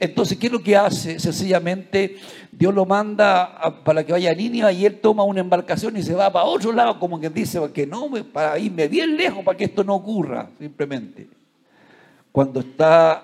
[0.00, 1.20] Entonces, ¿qué es lo que hace?
[1.20, 2.16] Sencillamente,
[2.50, 6.14] Dios lo manda para que vaya a Nínive y él toma una embarcación y se
[6.14, 9.64] va para otro lado, como que dice, que no, para irme bien lejos para que
[9.64, 11.28] esto no ocurra, simplemente.
[12.32, 13.22] Cuando está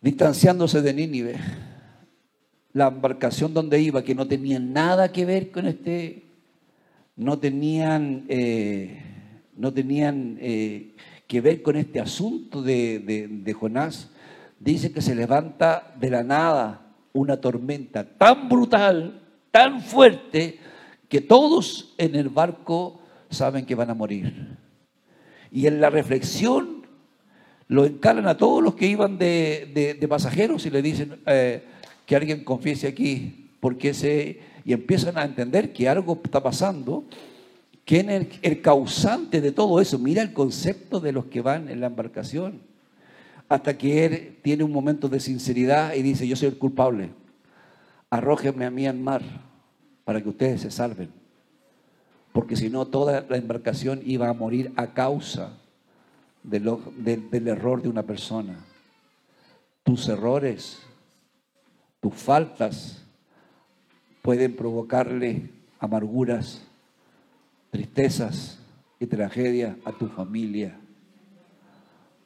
[0.00, 1.36] distanciándose de Nínive,
[2.74, 6.24] la embarcación donde iba, que no tenían nada que ver con este,
[7.16, 9.00] no tenían, eh,
[9.56, 10.96] no tenían eh,
[11.28, 14.10] que ver con este asunto de, Jonás,
[14.58, 16.80] dice que se levanta de la nada
[17.12, 20.58] una tormenta tan brutal, tan fuerte,
[21.08, 24.58] que todos en el barco saben que van a morir.
[25.52, 26.84] Y en la reflexión
[27.68, 31.62] lo encalan a todos los que iban de, pasajeros y le dicen, eh,
[32.06, 37.04] que alguien confiese aquí, porque se, y empiezan a entender que algo está pasando,
[37.84, 41.80] que es el, causante de todo eso, mira el concepto de los que van en
[41.80, 42.60] la embarcación,
[43.48, 47.10] hasta que él tiene un momento de sinceridad y dice, yo soy el culpable,
[48.10, 49.22] arrójenme a mí al mar
[50.04, 51.10] para que ustedes se salven,
[52.32, 55.58] porque si no toda la embarcación iba a morir a causa
[56.42, 58.64] del error de una persona.
[59.82, 60.82] Tus errores
[62.04, 63.02] tus faltas
[64.20, 66.60] pueden provocarle amarguras,
[67.70, 68.58] tristezas
[69.00, 70.76] y tragedias a tu familia.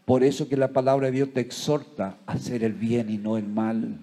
[0.04, 3.36] Por eso que la palabra de Dios te exhorta a hacer el bien y no
[3.36, 4.00] el mal,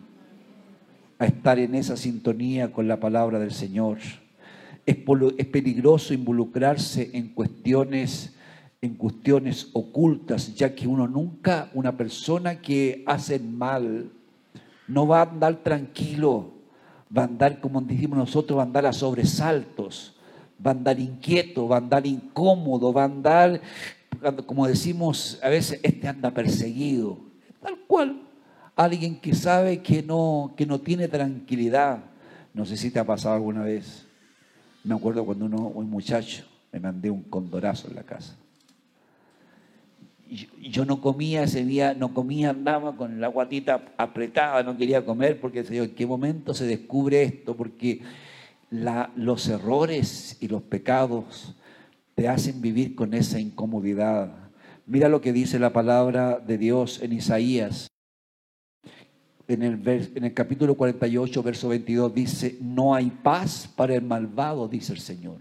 [1.19, 3.97] a estar en esa sintonía con la palabra del Señor.
[4.85, 8.33] Es, peligroso involucrarse en cuestiones
[8.81, 14.11] en cuestiones ocultas, ya que uno nunca, una persona que hace mal,
[14.87, 16.51] no va a andar tranquilo,
[17.15, 20.15] va a andar, como decimos nosotros, va a andar a sobresaltos,
[20.65, 23.61] va a andar inquieto, va a andar incómodo, va a andar,
[24.45, 27.17] como decimos a veces, este anda perseguido.
[27.61, 28.21] Tal cual,
[28.75, 32.03] alguien que sabe que no, que no tiene tranquilidad.
[32.53, 34.05] No sé si te ha pasado alguna vez.
[34.83, 38.35] Me acuerdo cuando uno, un muchacho, me mandé un condorazo en la casa.
[40.61, 45.39] Yo no comía ese día, no comía, andaba con la guatita apretada, no quería comer
[45.39, 47.55] porque ¿en qué momento se descubre esto?
[47.55, 48.01] Porque
[48.69, 51.55] los errores y los pecados
[52.15, 54.31] te hacen vivir con esa incomodidad.
[54.85, 57.87] Mira lo que dice la palabra de Dios en Isaías.
[59.47, 64.67] En el, en el capítulo 48, verso 22, dice, no hay paz para el malvado,
[64.67, 65.39] dice el Señor.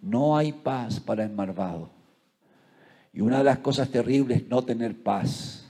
[0.00, 2.01] No hay paz para el malvado.
[3.12, 5.66] Y una de las cosas terribles es no tener paz.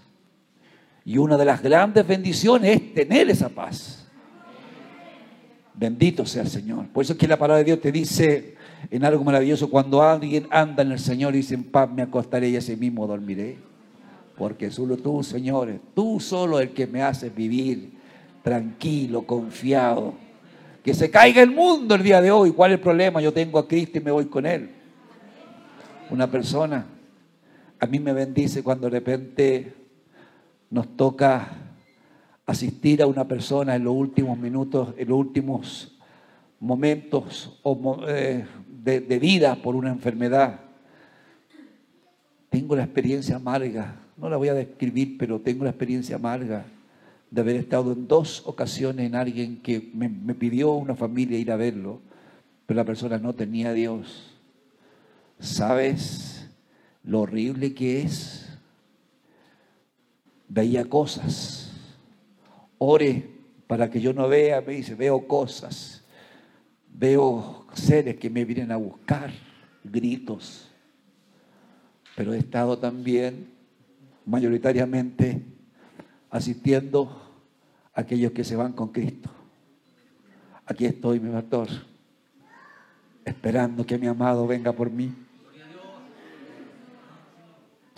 [1.05, 4.07] Y una de las grandes bendiciones es tener esa paz.
[5.75, 6.87] Bendito sea el Señor.
[6.89, 8.57] Por eso es que la palabra de Dios te dice
[8.91, 12.51] en algo maravilloso, cuando alguien anda en el Señor y dice, en paz me acostaré
[12.51, 13.57] y ese mismo dormiré.
[14.37, 17.93] Porque solo tú, Señor, tú solo el que me haces vivir
[18.43, 20.15] tranquilo, confiado.
[20.85, 22.53] Que se caiga el mundo el día de hoy.
[22.53, 23.21] ¿Cuál es el problema?
[23.21, 24.71] Yo tengo a Cristo y me voy con Él.
[26.11, 26.87] Una persona
[27.83, 29.75] a mí me bendice cuando de repente
[30.71, 31.49] nos toca
[32.47, 35.99] asistir a una persona en los últimos minutos, en los últimos
[36.61, 37.61] momentos
[38.07, 40.61] eh, de, vida por una enfermedad.
[42.51, 46.65] Tengo la experiencia amarga, no la voy a describir, pero tengo la experiencia amarga
[47.33, 51.51] de haber estado en dos ocasiones en alguien que me, me pidió una familia ir
[51.51, 52.01] a verlo,
[52.65, 54.39] pero la persona no tenía a Dios.
[55.41, 56.42] ¿Sabes?
[57.05, 58.49] Lo horrible que es.
[60.49, 61.73] Veía cosas.
[62.79, 63.31] Ore
[63.67, 66.05] para que yo no vea, me dice, veo cosas.
[66.89, 69.33] Veo seres que me vienen a buscar,
[69.83, 70.69] gritos.
[72.15, 73.51] Pero he estado también
[74.27, 75.43] mayoritariamente
[76.31, 77.23] asistiendo
[77.95, 79.31] a aquellos que se van con Cristo.
[80.67, 81.69] Aquí estoy, mi pastor,
[83.25, 85.13] esperando que mi amado venga por mí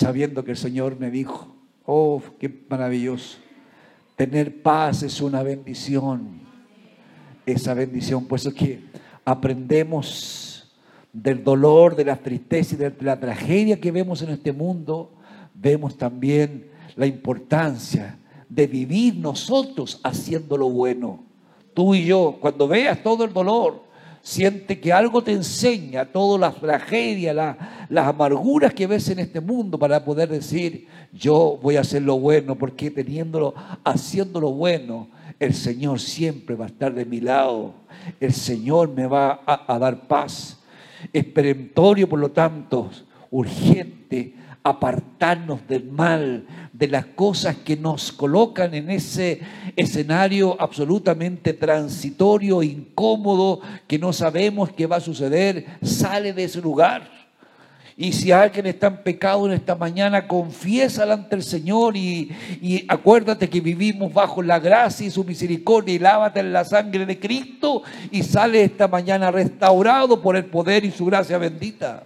[0.04, 3.38] sabiendo que el Señor me dijo, oh, qué maravilloso.
[4.16, 6.40] Tener paz es una bendición.
[7.46, 8.80] Esa bendición, pues es que
[9.24, 10.70] aprendemos
[11.10, 15.10] del dolor, de la tristeza y de la tragedia que vemos en este mundo,
[15.54, 18.18] vemos también la importancia
[18.50, 21.24] de vivir nosotros haciendo lo bueno.
[21.72, 23.84] Tú y yo, cuando veas todo el dolor,
[24.24, 27.36] siente que algo te enseña, todas las tragedias,
[27.90, 32.18] las amarguras que ves en este mundo para poder decir, yo voy a hacer lo
[32.18, 33.54] bueno, porque teniéndolo,
[33.84, 35.08] haciendo lo bueno,
[35.38, 37.74] el Señor siempre va a estar de mi lado,
[38.18, 40.58] el Señor me va a, dar paz.
[41.12, 42.90] Es perentorio, por lo tanto,
[43.30, 44.34] urgente
[44.66, 49.42] apartarnos del mal, de las cosas que nos colocan en ese
[49.76, 57.12] escenario absolutamente transitorio, incómodo, que no sabemos qué va a suceder, sale de ese lugar.
[57.94, 62.86] Y si alguien está en pecado en esta mañana, confiesa ante el Señor y, y,
[62.88, 67.20] acuérdate que vivimos bajo la gracia y su misericordia y lávate en la sangre de
[67.20, 72.04] Cristo y sale esta mañana restaurado por el poder y su gracia bendita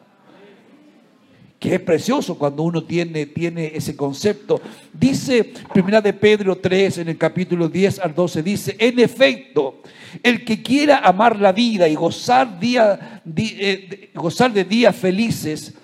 [1.58, 4.60] que es precioso cuando uno tiene, tiene ese concepto.
[4.92, 9.82] Dice Primera de Pedro 3 en el capítulo 10 al 12, dice, en efecto,
[10.22, 15.74] el que quiera amar la vida y gozar, día, eh, gozar de días felices,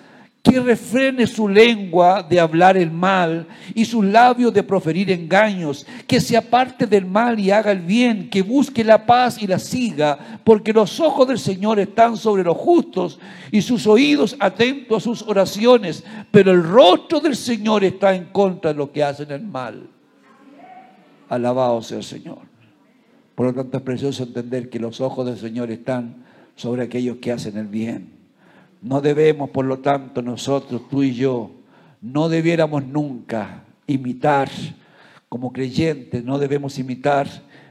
[0.44, 6.20] que refrene su lengua de hablar el mal y sus labios de proferir engaños, que
[6.20, 10.38] se aparte del mal y haga el bien, que busque la paz y la siga,
[10.44, 13.18] porque los ojos del Señor están sobre los justos
[13.50, 18.74] y sus oídos atentos a sus oraciones, pero el rostro del Señor está en contra
[18.74, 19.88] de los que hacen el mal.
[21.30, 22.40] Alabado sea el Señor.
[23.34, 26.16] Por lo tanto es precioso entender que los ojos del Señor están
[26.54, 28.13] sobre aquellos que hacen el bien.
[28.84, 31.52] No debemos, por lo tanto, nosotros, tú y yo,
[32.02, 34.50] no debiéramos nunca imitar
[35.30, 37.26] como creyentes, no debemos imitar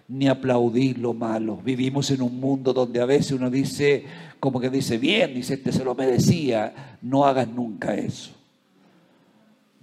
[0.08, 1.58] ni aplaudir lo malo.
[1.64, 4.06] Vivimos en un mundo donde a veces uno dice,
[4.40, 6.98] como que dice, bien, dice, este se lo merecía.
[7.04, 8.32] No hagas nunca eso.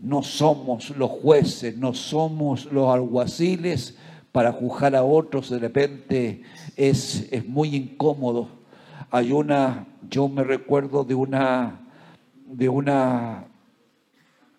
[0.00, 3.96] No somos los jueces, no somos los alguaciles
[4.32, 5.48] para juzgar a otros.
[5.48, 6.42] De repente
[6.76, 8.59] es, es muy incómodo.
[9.10, 11.80] Hay una yo me recuerdo de una,
[12.46, 13.44] de una,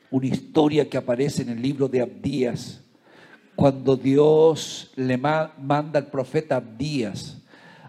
[0.10, 2.84] una historia que aparece en el libro de Abdías,
[3.56, 7.42] cuando Dios le manda al profeta Abdías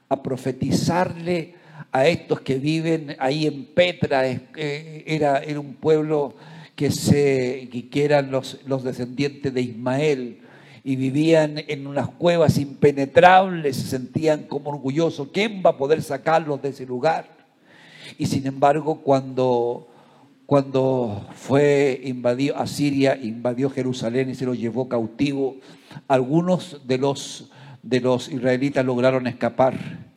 [0.08, 1.54] a profetizarle
[1.90, 6.34] a estos que viven ahí en Petra, eh, era, era un pueblo
[6.74, 10.41] que, se, que eran los, los descendientes de Ismael
[10.84, 15.28] y vivían en unas cuevas impenetrables, se sentían como orgullosos.
[15.32, 17.28] ¿Quién va a poder sacarlos de ese lugar?
[18.18, 19.88] Y sin embargo, cuando,
[20.46, 25.56] cuando fue invadido a Siria, invadió Jerusalén y se lo llevó cautivo,
[26.08, 27.50] algunos de los,
[27.82, 30.10] de los israelitas lograron escapar.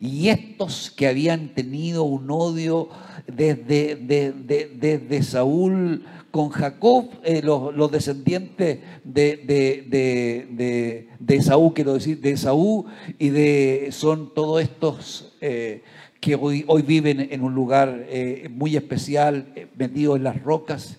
[0.00, 2.88] Y estos que habían tenido un odio
[3.26, 12.86] desde, desde Saúl con Jacob, eh, los, descendientes de, de, Saúl, quiero decir, de Saúl
[13.18, 15.82] y de son todos estos eh,
[16.20, 20.98] que hoy, hoy, viven en un lugar eh, muy especial, metidos en las rocas,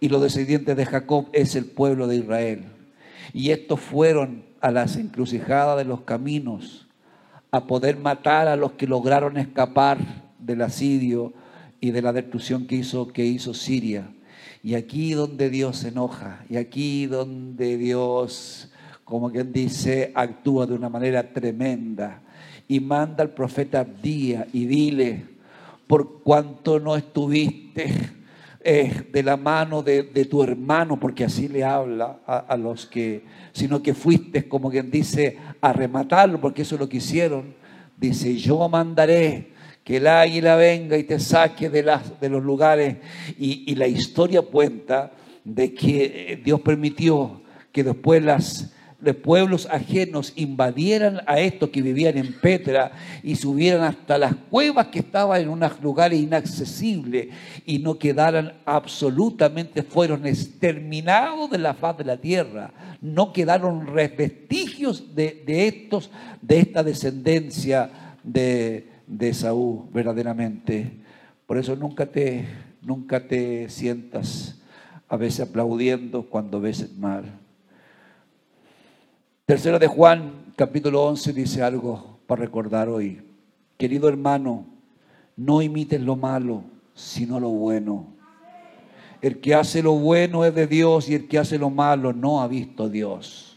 [0.00, 2.64] y los descendientes de Jacob es el pueblo de Israel.
[3.32, 6.88] Y estos fueron a las encrucijadas de los caminos
[7.50, 9.98] a poder matar a los que lograron escapar
[10.38, 11.32] del asidio
[11.80, 14.08] y de la destrucción que hizo, que hizo Siria.
[14.62, 18.70] Y aquí donde Dios se enoja, y aquí donde Dios,
[19.02, 22.22] como quien dice, actúa de una manera tremenda
[22.68, 25.24] y manda al profeta Abdía y dile,
[25.88, 27.92] por cuanto no estuviste
[28.60, 33.24] eh, de la mano de, tu hermano, porque así le habla a, a, los que,
[33.52, 37.54] sino que fuiste, como quien dice, a rematarlo, porque eso es lo que hicieron.
[37.96, 39.51] Dice, yo mandaré
[39.84, 42.96] que el águila venga y te saque de, los lugares.
[43.38, 45.12] Y, la historia cuenta
[45.44, 52.32] de que Dios permitió que después los pueblos ajenos invadieran a estos que vivían en
[52.34, 52.92] Petra
[53.24, 57.28] y subieran hasta las cuevas que estaban en unos lugares inaccesibles
[57.66, 62.72] y no quedaran absolutamente, fueron exterminados de la faz de la tierra.
[63.00, 66.08] No quedaron vestigios de estos,
[66.40, 67.90] de esta descendencia
[68.22, 70.92] de, de Saúl verdaderamente.
[71.46, 72.46] Por eso nunca te,
[72.80, 74.60] nunca te sientas
[75.08, 77.24] a veces aplaudiendo cuando ves mal.
[79.44, 83.22] Tercera de Juan, capítulo 11, dice algo para recordar hoy.
[83.76, 84.64] Querido hermano,
[85.36, 86.62] no imites lo malo,
[86.94, 88.06] sino lo bueno.
[89.20, 92.42] El que hace lo bueno es de Dios y el que hace lo malo no
[92.42, 93.51] ha visto a Dios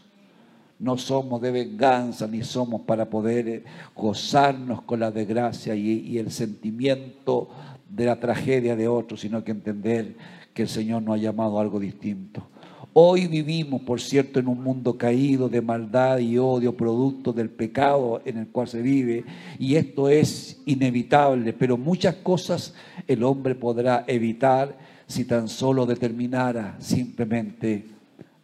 [0.78, 3.64] no somos de venganza ni somos para poder eh,
[3.94, 7.48] gozarnos con la desgracia y, el sentimiento
[7.88, 10.16] de la tragedia de otros, sino que entender
[10.52, 12.46] que el Señor nos ha llamado a algo distinto.
[12.92, 18.22] Hoy vivimos, por cierto, en un mundo caído de maldad y odio, producto del pecado
[18.24, 19.24] en el cual se vive,
[19.58, 22.74] y esto es inevitable, pero muchas cosas
[23.06, 27.84] el hombre podrá evitar si tan solo determinara simplemente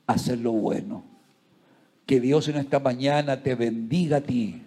[0.06, 1.11] hacer lo bueno
[2.12, 4.60] que Dios en esta mañana te bendiga a ti,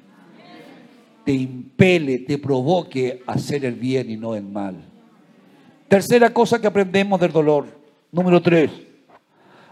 [1.23, 4.83] te impele, te provoque a hacer el bien y no el mal.
[5.87, 7.67] Tercera cosa que aprendemos del dolor.
[8.11, 8.71] Número tres.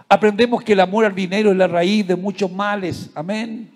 [0.08, 3.10] Aprendemos que el amor al dinero es la raíz de muchos males.
[3.16, 3.72] Amén.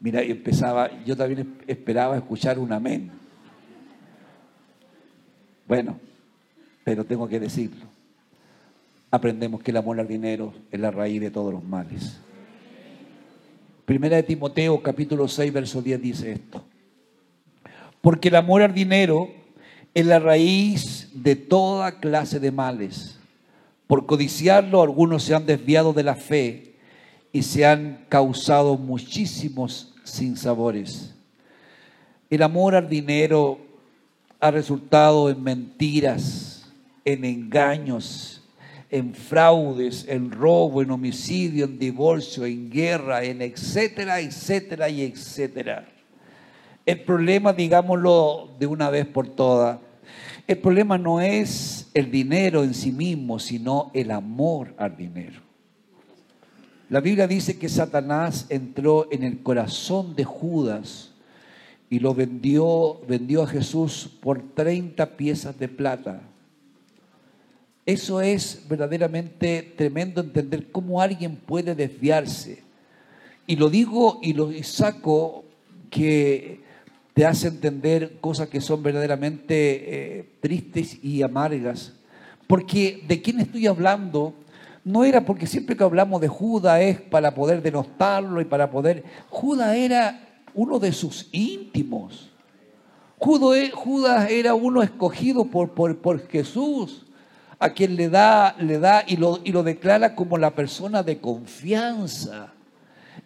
[0.00, 3.10] Mira, empezaba, yo también esperaba escuchar un amén.
[5.66, 6.00] Bueno,
[6.82, 7.84] pero tengo que decirlo.
[9.10, 12.18] Aprendemos que el amor al dinero es la raíz de todos los males.
[13.88, 16.62] Primera de Timoteo capítulo 6 verso 10 dice esto.
[18.02, 19.30] Porque el amor al dinero
[19.94, 23.18] es la raíz de toda clase de males.
[23.86, 26.74] Por codiciarlo algunos se han desviado de la fe
[27.32, 31.14] y se han causado muchísimos sinsabores.
[32.28, 33.58] El amor al dinero
[34.38, 36.70] ha resultado en mentiras,
[37.06, 38.37] en engaños,
[38.90, 45.86] en fraudes, en robo, en homicidio, en divorcio, en guerra, en etcétera, etcétera y etcétera.
[46.86, 49.78] El problema, digámoslo de una vez por todas,
[50.46, 55.42] el problema no es el dinero en sí mismo, sino el amor al dinero.
[56.88, 61.12] La Biblia dice que Satanás entró en el corazón de Judas
[61.90, 66.22] y lo vendió, vendió a Jesús por 30 piezas de plata.
[67.88, 72.62] Eso es verdaderamente tremendo entender cómo alguien puede desviarse.
[73.46, 75.46] Y lo digo y lo saco
[75.88, 76.60] que
[77.14, 81.94] te hace entender cosas que son verdaderamente eh, tristes y amargas.
[82.46, 84.34] Porque de quién estoy hablando
[84.84, 89.02] no era porque siempre que hablamos de Judas es para poder denostarlo y para poder...
[89.30, 92.28] Judas era uno de sus íntimos.
[93.16, 97.06] Judas era uno escogido por, por, por Jesús
[97.58, 101.18] a quien le da, le da y lo, y lo declara como la persona de
[101.18, 102.52] confianza.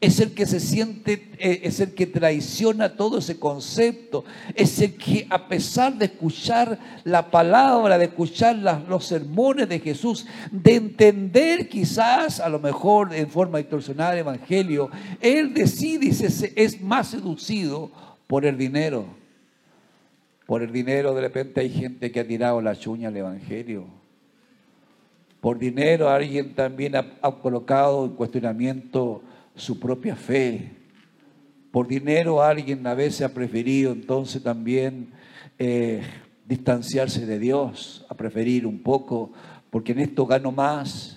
[0.00, 4.24] Es el que se siente, eh, es el que traiciona todo ese concepto.
[4.54, 10.26] Es el que a pesar de escuchar la palabra, de escuchar los sermones de Jesús,
[10.50, 16.52] de entender quizás a lo mejor en forma distorsionada el Evangelio, él decide y se,
[16.56, 17.90] es más seducido
[18.26, 19.04] por el dinero.
[20.46, 24.01] Por el dinero de repente hay gente que ha tirado la chuña al Evangelio.
[25.42, 29.22] Por dinero alguien también ha, colocado en cuestionamiento
[29.56, 30.70] su propia fe.
[31.72, 35.10] Por dinero alguien a veces ha preferido entonces también
[35.58, 36.00] eh,
[36.46, 39.32] distanciarse de Dios, a preferir un poco,
[39.70, 41.16] porque en esto gano más.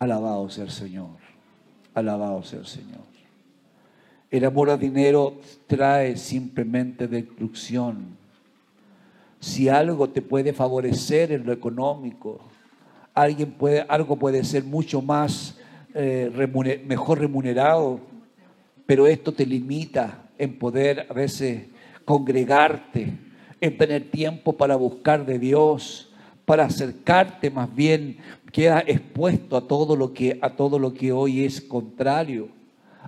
[0.00, 1.18] Alabado sea el Señor,
[1.94, 3.04] alabado sea el Señor.
[4.32, 8.16] El amor al dinero trae simplemente destrucción.
[9.38, 12.40] Si algo te puede favorecer en lo económico,
[13.14, 15.56] alguien puede, algo puede ser mucho más
[15.94, 16.30] eh,
[16.84, 18.00] mejor remunerado,
[18.84, 21.62] pero esto te limita en poder a veces
[22.04, 23.12] congregarte,
[23.60, 26.12] en tener tiempo para buscar de Dios,
[26.44, 28.18] para acercarte más bien,
[28.52, 32.48] queda expuesto a todo lo que, a todo lo que hoy es contrario.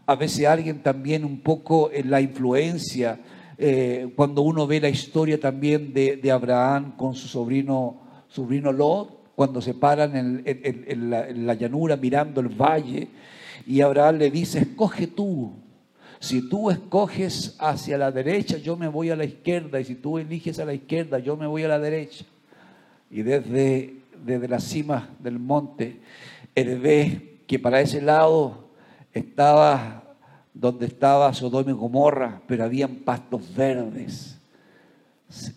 [0.07, 3.21] A veces alguien también un poco en la influencia,
[3.59, 7.97] eh, cuando uno ve la historia también de, Abraham con su sobrino,
[8.29, 13.09] sobrino Lot, cuando se paran en, la, llanura mirando el valle,
[13.67, 15.53] y Abraham le dice, escoge tú,
[16.19, 20.19] si tú escoges hacia la derecha, yo me voy a la izquierda, y si tú
[20.19, 22.25] eliges a la izquierda, yo me voy a la derecha.
[23.11, 26.01] Y desde, desde la cima del monte,
[26.55, 28.71] ve que para ese lado
[29.13, 30.03] estaba
[30.55, 34.39] donde estaba Sodoma y Gomorra, pero habían pastos verdes.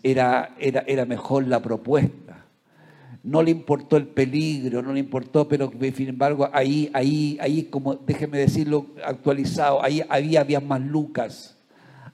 [0.02, 2.29] Era, era, era mejor la propuesta.
[3.22, 7.94] No le importó el peligro, no le importó, pero sin embargo ahí, ahí, ahí, como
[7.94, 11.58] déjeme decirlo actualizado, ahí había, había más lucas.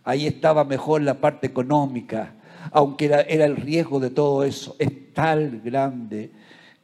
[0.02, 2.34] Ahí estaba mejor la parte económica,
[2.72, 4.74] aunque era, era el riesgo de todo eso.
[4.78, 6.30] Es tal grande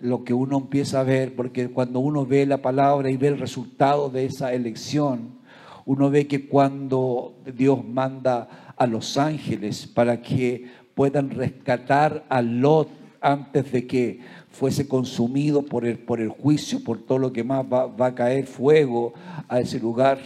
[0.01, 3.39] lo que uno empieza a ver, porque cuando uno ve la palabra y ve el
[3.39, 5.41] resultado de esa elección,
[5.85, 12.89] uno ve que cuando Dios manda a los ángeles para que puedan rescatar a Lot
[13.23, 14.21] antes de que
[14.51, 18.47] fuese consumido por el, por el juicio, por todo lo que más va, a caer
[18.47, 19.15] fuego
[19.49, 20.19] a ese lugar,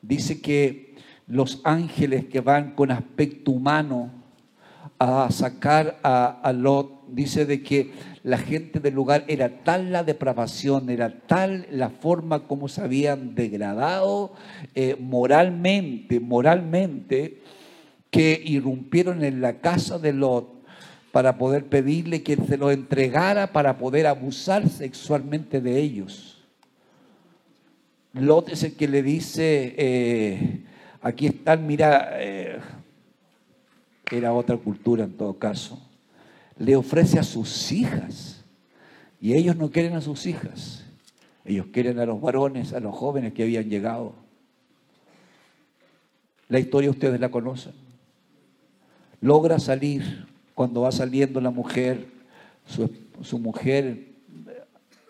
[0.00, 0.94] dice que
[1.26, 4.10] los ángeles que van con aspecto humano
[4.98, 7.90] a sacar a, a Lot, dice de que
[8.22, 13.34] la gente del lugar era tal la depravación, era tal la forma como se habían
[13.34, 14.32] degradado
[14.74, 17.40] eh, moralmente, moralmente,
[18.10, 20.61] que irrumpieron en la casa de Lot
[21.12, 26.42] para poder pedirle que se lo entregara para poder abusar sexualmente de ellos.
[28.14, 30.64] Lot es el que le dice, eh,
[31.00, 32.58] aquí están, mira, eh,
[34.10, 35.80] era otra cultura en todo caso
[36.62, 38.44] le ofrece a sus hijas.
[39.20, 40.84] Y ellos no quieren a sus hijas.
[41.44, 44.14] Ellos quieren a los varones, a los jóvenes que habían llegado.
[46.48, 47.72] La historia ustedes la conocen.
[49.20, 52.06] Logra salir cuando va saliendo la mujer,
[52.66, 54.08] su, mujer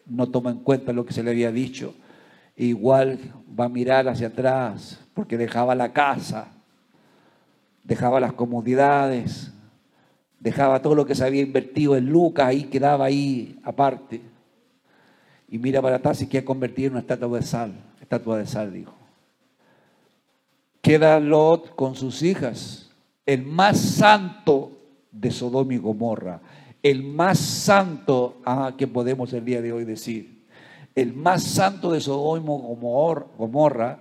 [0.06, 1.94] no toma en cuenta lo que se le había dicho.
[2.56, 3.18] igual
[3.58, 6.48] va a mirar hacia atrás porque dejaba la casa,
[7.84, 9.52] dejaba las comodidades,
[10.40, 14.20] dejaba todo lo que se había invertido en Lucas, ahí quedaba ahí aparte.
[15.48, 18.72] Y mira para atrás y quiere convertir en una estatua de sal, estatua de sal,
[18.72, 18.94] dijo.
[20.80, 22.90] Queda Lot con sus hijas,
[23.26, 24.81] el más santo
[25.12, 26.40] de Sodoma y Gomorra,
[26.82, 30.46] el más santo ah, que podemos el día de hoy decir,
[30.94, 33.98] el más santo de Sodoma y Gomorra,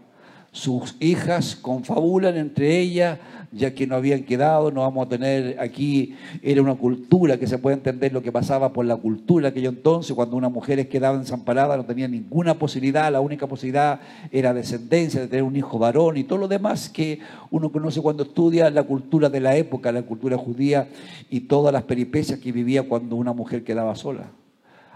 [0.51, 3.19] sus hijas confabulan entre ellas
[3.51, 7.57] ya que no habían quedado, no vamos a tener aquí, era una cultura que se
[7.57, 11.75] puede entender lo que pasaba por la cultura aquello entonces, cuando una mujer quedaba desamparada
[11.75, 13.99] no tenía ninguna posibilidad, la única posibilidad
[14.31, 18.23] era descendencia, de tener un hijo varón y todo lo demás que uno conoce cuando
[18.23, 20.87] estudia la cultura de la época, la cultura judía
[21.29, 24.31] y todas las peripecias que vivía cuando una mujer quedaba sola.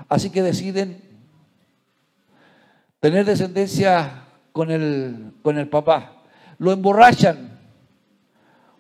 [0.08, 0.98] Así que deciden
[3.02, 4.25] tener descendencia
[4.56, 6.24] con el, con el papá.
[6.60, 7.60] Lo emborrachan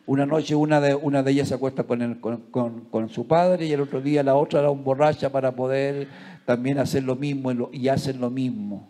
[0.06, 3.82] una noche una de, una de ellas se acuesta con, con, su padre y el
[3.82, 6.08] otro día la otra la un borracha para poder
[6.46, 8.88] también hacer lo mismo y hacen lo mismo.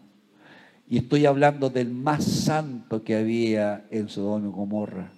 [0.88, 5.09] Y estoy hablando del más santo que había en Sodoma y Gomorra.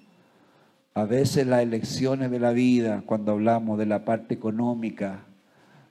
[0.94, 5.26] A veces las elecciones de la vida, cuando hablamos de la parte económica,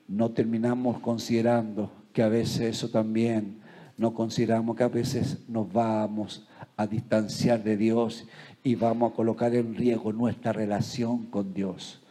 [0.08, 3.65] no terminamos considerando que a veces eso también,
[3.96, 8.26] no consideramos que a veces nos vamos a distanciar de Dios
[8.62, 12.02] y vamos a colocar en riesgo nuestra relación con Dios.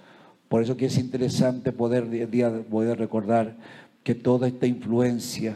[0.50, 2.06] Por eso que es interesante poder,
[2.70, 3.56] poder recordar
[4.04, 5.56] que toda esta influencia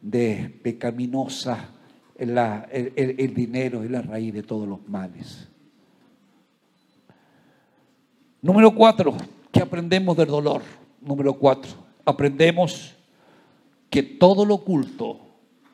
[0.00, 1.70] de pecaminosa,
[2.16, 5.48] el, dinero es la raíz de todos los males.
[8.40, 9.16] Número cuatro,
[9.52, 10.62] ¿qué aprendemos del dolor?
[11.00, 11.70] Número cuatro,
[12.04, 12.94] aprendemos
[13.90, 15.27] que todo lo oculto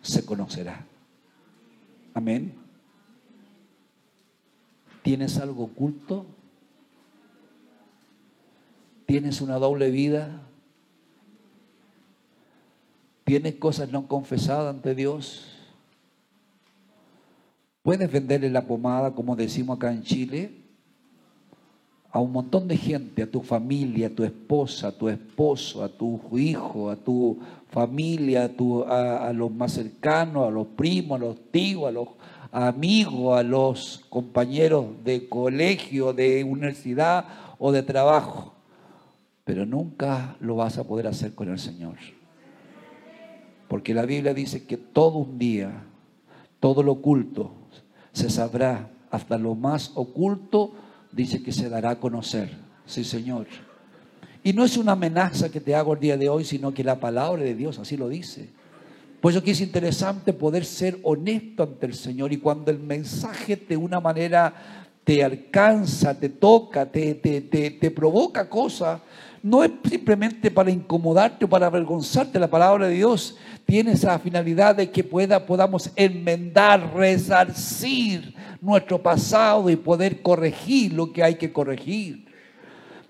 [0.05, 0.85] se conocerá.
[2.13, 2.55] Amén.
[5.03, 6.27] ¿Tienes algo oculto?
[9.07, 10.43] ¿Tienes una doble vida?
[13.25, 15.57] ¿Tienes cosas no confesadas ante Dios?
[17.83, 20.64] ¿Puedes venderle la pomada, como decimos acá en Chile?
[22.15, 25.89] A un montón de gente, a tu familia, a tu esposa, a tu esposo, a
[25.89, 27.41] tu hijo, a tu
[27.71, 28.53] familia,
[28.87, 32.11] a, a, los más cercanos, a los primos, a los tíos, a los
[32.53, 37.25] amigos, a los compañeros de colegio, de universidad
[37.59, 38.55] o de trabajo.
[39.43, 41.97] Pero nunca lo vas a poder hacer con el Señor.
[43.67, 45.83] Porque la Biblia dice que todo un día,
[46.61, 47.51] todo lo oculto,
[48.12, 50.75] se sabrá hasta lo más oculto
[51.15, 52.51] dice que se dará a conocer.
[52.87, 53.47] Sí, Señor.
[54.43, 57.01] Y no es una amenaza que te hago el día de hoy, sino que la
[57.01, 58.51] palabra de Dios así lo dice.
[59.21, 63.57] Pues yo que es interesante poder ser honesto ante el Señor y cuando el mensaje
[63.57, 69.01] de una manera te alcanza, te toca, te, te, te, provoca cosas,
[69.43, 72.39] no es simplemente para incomodarte o para avergonzarte.
[72.39, 73.37] La palabra de Dios
[73.67, 81.13] tiene esa finalidad de que pueda, podamos enmendar, resarcir nuestro pasado y poder corregir lo
[81.13, 82.25] que hay que corregir.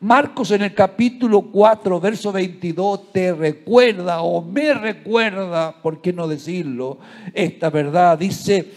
[0.05, 6.29] Marcos en el capítulo 4, verso 22, te recuerda o me recuerda, ¿por qué no
[6.29, 6.99] decirlo?
[7.33, 8.19] Esta verdad.
[8.19, 8.73] Dice,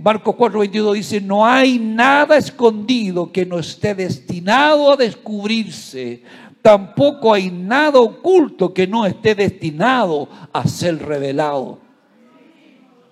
[0.00, 6.22] Marcos 4, 22 dice, no hay nada escondido que no esté destinado a descubrirse
[6.62, 11.78] tampoco hay nada oculto que no esté destinado a ser revelado.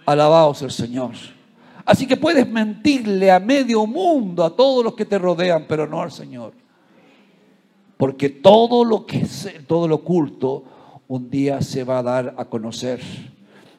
[0.05, 1.13] Alabados el Señor.
[1.85, 6.01] Así que puedes mentirle a medio mundo, a todos los que te rodean, pero no
[6.01, 6.66] al Señor.
[7.97, 9.27] Porque todo lo que
[9.67, 10.65] todo lo oculto
[11.09, 13.01] un día se va a dar a conocer.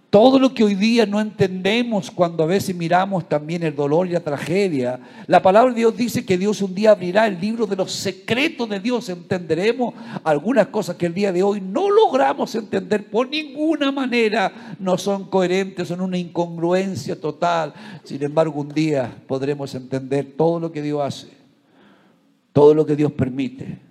[0.09, 4.11] Todo lo que hoy día no entendemos cuando a veces miramos también el dolor y
[4.11, 5.01] la tragedia.
[5.27, 8.69] La palabra de Dios dice que Dios un día abrirá el libro de los secretos
[8.69, 9.09] de Dios.
[9.09, 9.93] Entenderemos
[10.23, 14.75] algunas cosas que el día de hoy no logramos entender por ninguna manera.
[14.79, 17.73] No son coherentes, son una incongruencia total.
[18.05, 21.27] Sin embargo, un día podremos entender todo lo que Dios hace,
[22.53, 23.86] todo lo que Dios permite.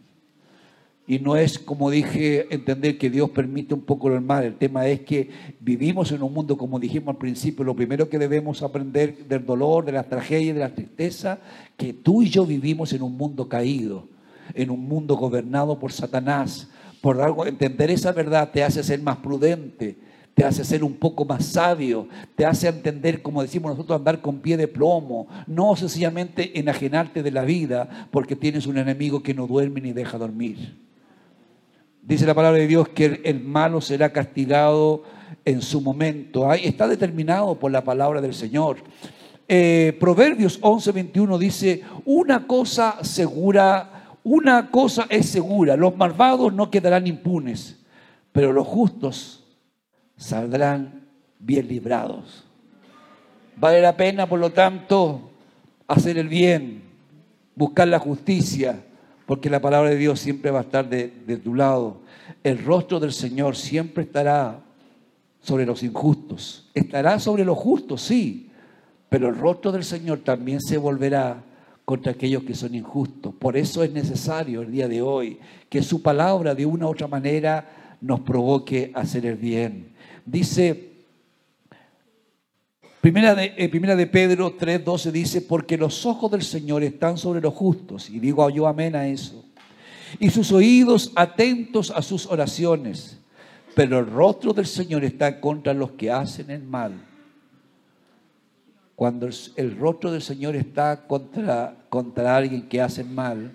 [1.08, 4.42] Y no es, como dije, entender que Dios permite un poco el mal.
[4.42, 5.30] El tema es que
[5.60, 9.84] vivimos en un mundo, como dijimos al principio, lo primero que debemos aprender del dolor,
[9.84, 11.38] de la tragedia, de la tristeza,
[11.76, 14.08] que tú y yo vivimos en un mundo caído,
[14.52, 16.70] en un mundo gobernado por Satanás.
[17.00, 19.96] Por algo, entender esa verdad te hace ser más prudente,
[20.34, 24.40] te hace ser un poco más sabio, te hace entender, como decimos nosotros, andar con
[24.40, 29.46] pie de plomo, no sencillamente enajenarte de la vida porque tienes un enemigo que no
[29.46, 30.85] duerme ni deja dormir.
[32.06, 35.02] Dice la palabra de Dios que el malo será castigado
[35.44, 36.52] en su momento.
[36.52, 38.76] está determinado por la palabra del Señor.
[39.48, 47.08] Eh, Proverbios 11:21 dice, una cosa segura, una cosa es segura, los malvados no quedarán
[47.08, 47.76] impunes,
[48.30, 49.44] pero los justos
[50.16, 51.08] saldrán
[51.40, 52.44] bien librados.
[53.56, 55.32] Vale la pena, por lo tanto,
[55.88, 56.84] hacer el bien,
[57.56, 58.84] buscar la justicia,
[59.26, 61.08] porque la palabra de Dios siempre va a estar de,
[61.42, 61.98] tu lado.
[62.42, 64.60] El rostro del Señor siempre estará
[65.40, 66.70] sobre los injustos.
[66.74, 68.50] Estará sobre los justos, sí,
[69.08, 71.42] pero el rostro del Señor también se volverá
[71.84, 73.34] contra aquellos que son injustos.
[73.34, 77.08] Por eso es necesario el día de hoy que su palabra de una u otra
[77.08, 79.88] manera nos provoque a hacer el bien.
[80.24, 80.95] Dice
[83.06, 87.40] Primera de, eh, primera de Pedro 3:12 dice, porque los ojos del Señor están sobre
[87.40, 89.44] los justos, y digo yo amén a eso,
[90.18, 93.20] y sus oídos atentos a sus oraciones,
[93.76, 96.94] pero el rostro del Señor está contra los que hacen el mal.
[98.96, 103.52] Cuando el, rostro del Señor está contra, contra alguien que hace mal,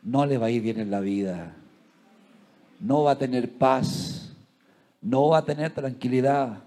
[0.00, 1.56] no le va a ir bien en la vida,
[2.78, 4.32] no va a tener paz,
[5.02, 6.62] no va a tener tranquilidad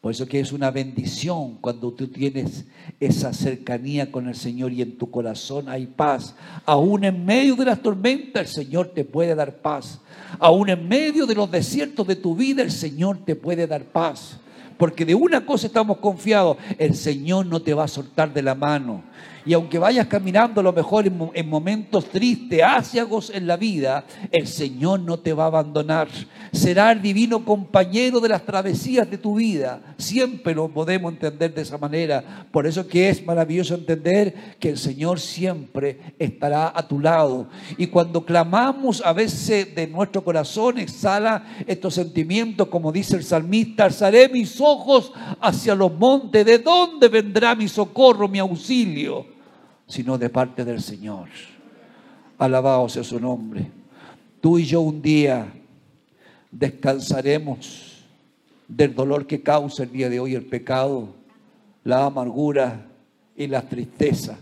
[0.00, 2.66] por eso que es una bendición cuando tú tienes
[3.00, 6.36] esa cercanía con el Señor y en tu corazón hay paz.
[6.64, 10.00] Aún en medio de las tormentas el Señor te puede dar paz.
[10.38, 14.38] Aún en medio de los desiertos de tu vida el Señor te puede dar paz.
[14.76, 18.54] Porque de una cosa estamos confiados, el Señor no te va a soltar de la
[18.54, 19.02] mano.
[19.48, 24.46] Y aunque vayas caminando a lo mejor en, momentos tristes, áciagos en la vida, el
[24.46, 26.06] Señor no te va a abandonar.
[26.52, 29.80] Será el divino compañero de las travesías de tu vida.
[29.96, 32.46] Siempre lo podemos entender de esa manera.
[32.50, 37.46] Por eso que es maravilloso entender que el Señor siempre estará a tu lado.
[37.78, 43.84] Y cuando clamamos a veces de nuestro corazón, exhala estos sentimientos, como dice el salmista,
[43.84, 46.44] alzaré mis ojos hacia los montes.
[46.44, 49.37] ¿De dónde vendrá mi socorro, mi auxilio?
[49.88, 51.28] Sino de parte del Señor.
[52.38, 53.66] Alabado sea su nombre.
[54.40, 55.52] Tú y yo un día
[56.52, 58.04] descansaremos
[58.68, 61.08] del dolor que causa el día de hoy el pecado,
[61.82, 62.86] la amargura
[63.34, 64.38] y la tristeza.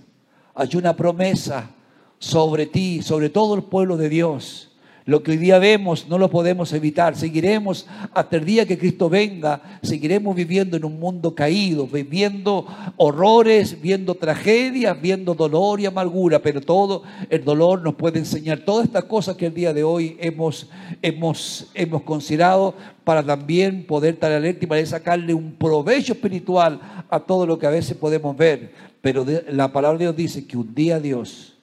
[0.55, 1.71] Hay una promesa
[2.19, 4.76] sobre ti, sobre todo el pueblo de Dios
[5.07, 7.17] lo que hoy día vemos no lo podemos evitar.
[7.17, 13.81] Seguiremos hasta el día que Cristo venga, seguiremos viviendo en un mundo caído, viviendo horrores,
[13.81, 19.05] viendo tragedias, viendo dolor y amargura, pero todo el dolor nos puede enseñar todas estas
[19.05, 20.69] cosas que el día de hoy hemos,
[21.01, 27.21] hemos, hemos considerado para también poder estar alerta y para sacarle un provecho espiritual a
[27.21, 28.73] todo lo que a veces podemos ver.
[29.03, 31.55] Pero la palabra de Dios dice que un día Dios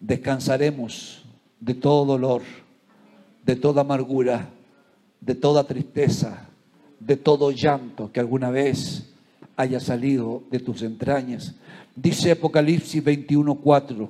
[0.00, 1.24] descansaremos
[1.60, 2.42] de todo dolor
[3.44, 4.48] de toda amargura,
[5.20, 6.48] de toda tristeza,
[7.00, 9.12] de todo llanto que alguna vez
[9.56, 11.54] haya salido de tus entrañas.
[11.94, 14.08] Dice Apocalipsis 21:4,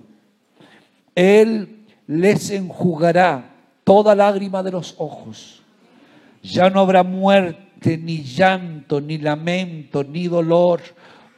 [1.15, 3.51] Él les enjugará
[3.85, 5.63] toda lágrima de los ojos.
[6.43, 10.81] Ya no habrá muerte, ni llanto, ni lamento, ni dolor,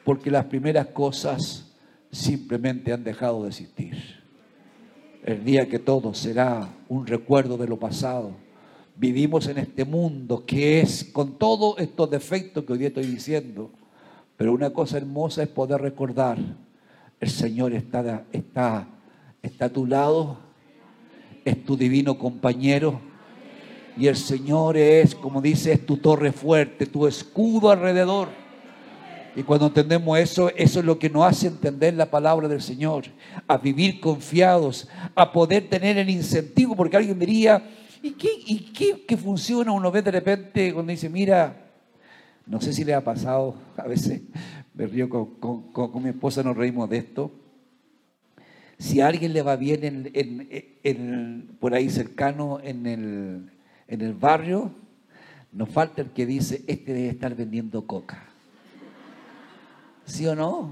[0.04, 1.64] porque las primeras cosas
[2.10, 4.16] simplemente han dejado de existir
[5.26, 8.32] el día que todo será un recuerdo de lo pasado.
[8.96, 13.70] Vivimos en este mundo que es con todos estos defectos que hoy día estoy diciendo,
[14.36, 16.38] pero una cosa hermosa es poder recordar,
[17.20, 18.88] el Señor está, está,
[19.42, 20.38] está a tu lado,
[21.44, 23.00] es tu divino compañero,
[23.98, 28.28] y el Señor es, como dice, es tu torre fuerte, tu escudo alrededor.
[29.36, 33.04] Y cuando entendemos eso, eso es lo que nos hace entender la palabra del Señor,
[33.46, 37.62] a vivir confiados, a poder tener el incentivo, porque alguien diría,
[38.02, 39.72] ¿y qué, y qué, funciona?
[39.72, 41.54] Uno ve de repente cuando dice, mira,
[42.46, 44.22] no sé si le ha pasado, a veces
[44.72, 47.30] me río con, mi esposa, nos reímos de esto.
[48.78, 53.50] Si a alguien le va bien en, por ahí cercano en el,
[53.86, 54.70] en el barrio,
[55.52, 58.35] nos falta el que dice, este debe estar vendiendo coca.
[60.06, 60.70] ¿Sí o no?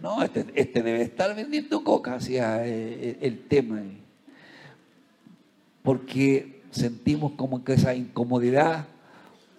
[0.00, 3.82] No, este, este debe estar vendiendo coca, hacia eh, el tema.
[5.82, 8.86] Porque sentimos como que esa incomodidad,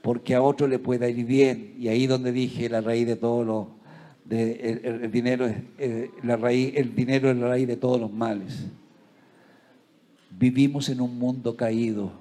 [0.02, 1.76] porque a otro le pueda ir bien.
[1.78, 3.68] Y ahí donde dije la raíz de todos los,
[4.30, 8.66] el, dinero es eh, la raíz, el dinero es la raíz de todos los males.
[10.32, 12.12] Vivimos en un mundo caído,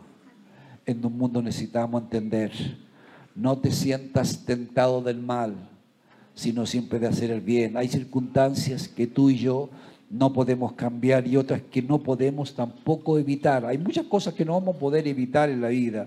[0.84, 2.52] en un mundo necesitamos entender.
[3.34, 5.71] No te sientas tentado del mal
[6.34, 7.76] sino siempre de hacer el bien.
[7.76, 9.68] Hay circunstancias que tú y yo
[10.10, 13.64] no podemos cambiar y otras que no podemos tampoco evitar.
[13.64, 16.06] Hay muchas cosas que no vamos a poder evitar en la vida,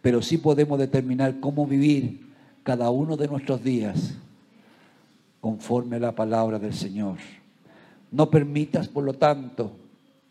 [0.00, 4.14] pero sí podemos determinar cómo vivir cada uno de nuestros días
[5.40, 7.18] conforme a la palabra del Señor.
[8.10, 9.72] No permitas, por lo tanto,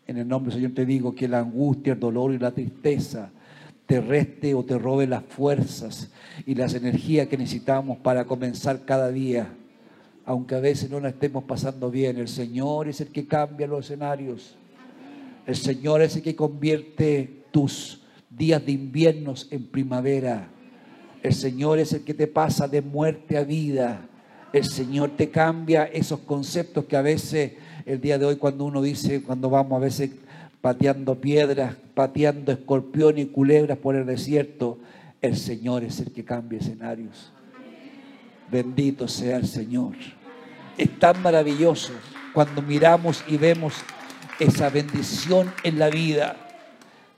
[0.06, 3.30] en el nombre del Señor te digo que la angustia, el dolor y la tristeza
[3.92, 6.08] te reste o te robe las fuerzas
[6.46, 9.52] y las energías que necesitamos para comenzar cada día.
[10.24, 13.84] Aunque a veces no la estemos pasando bien, el Señor es el que cambia los
[13.84, 14.56] escenarios.
[15.46, 20.48] El Señor es el que convierte tus días de inviernos en primavera.
[21.22, 24.08] El Señor es el que te pasa de muerte a vida.
[24.54, 27.52] El Señor te cambia esos conceptos que a veces
[27.84, 30.12] el día de hoy cuando uno dice, cuando vamos a veces
[30.62, 34.78] pateando piedras, pateando escorpiones y culebras por el desierto,
[35.20, 37.32] el Señor es el que cambia escenarios.
[38.50, 39.94] Bendito sea el Señor.
[40.78, 41.92] Es tan maravilloso
[42.32, 43.74] cuando miramos y vemos
[44.38, 46.36] esa bendición en la vida.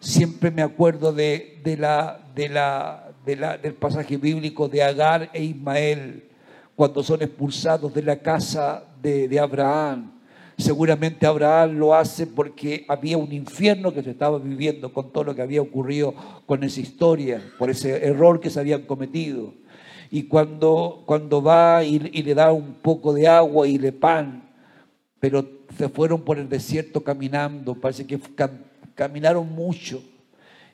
[0.00, 6.30] Siempre me acuerdo de, la, de la, del pasaje bíblico de Agar e Ismael,
[6.74, 10.13] cuando son expulsados de la casa de, de Abraham
[10.56, 15.34] Seguramente Abraham lo hace porque había un infierno que se estaba viviendo con todo lo
[15.34, 16.14] que había ocurrido
[16.46, 19.52] con esa historia, por ese error que se habían cometido.
[20.10, 24.48] Y cuando, cuando va y, le da un poco de agua y le pan,
[25.18, 25.44] pero
[25.76, 28.20] se fueron por el desierto caminando, parece que
[28.94, 30.02] caminaron mucho.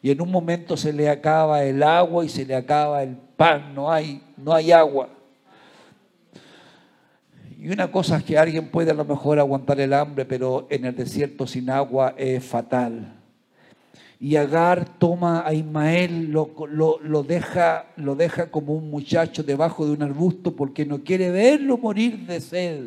[0.02, 3.74] Y en un momento se le acaba el agua y se le acaba el pan,
[3.74, 5.08] no hay, no hay agua.
[7.61, 10.86] Y una cosa es que alguien puede a lo mejor aguantar el hambre, pero en
[10.86, 13.20] el desierto sin agua es fatal.
[14.18, 16.54] Y Agar toma a Ismael, lo,
[17.02, 21.76] lo, deja, lo deja como un muchacho debajo de un arbusto porque no quiere verlo
[21.76, 22.84] morir de sed.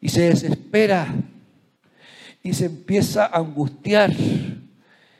[0.00, 1.14] Y se desespera
[2.42, 4.12] y se empieza a angustiar.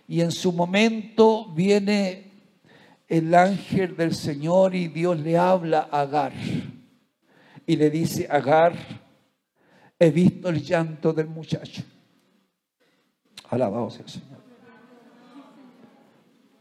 [0.09, 2.33] Y en su momento viene
[3.09, 6.33] el ángel del Señor y Dios le habla a Agar.
[7.67, 8.75] Y le dice, Agar,
[9.99, 11.83] he visto el llanto del muchacho.
[13.51, 14.45] Alabado sea el Señor.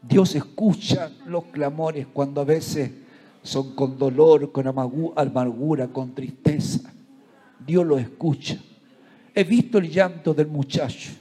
[0.02, 2.90] Dios escucha los clamores cuando a veces
[3.42, 6.92] son con dolor, con amargura, con tristeza.
[7.64, 8.58] Dios lo escucha.
[9.34, 11.12] He visto el llanto del muchacho.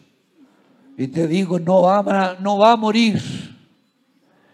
[0.97, 3.21] Y te digo, no va, no va a morir.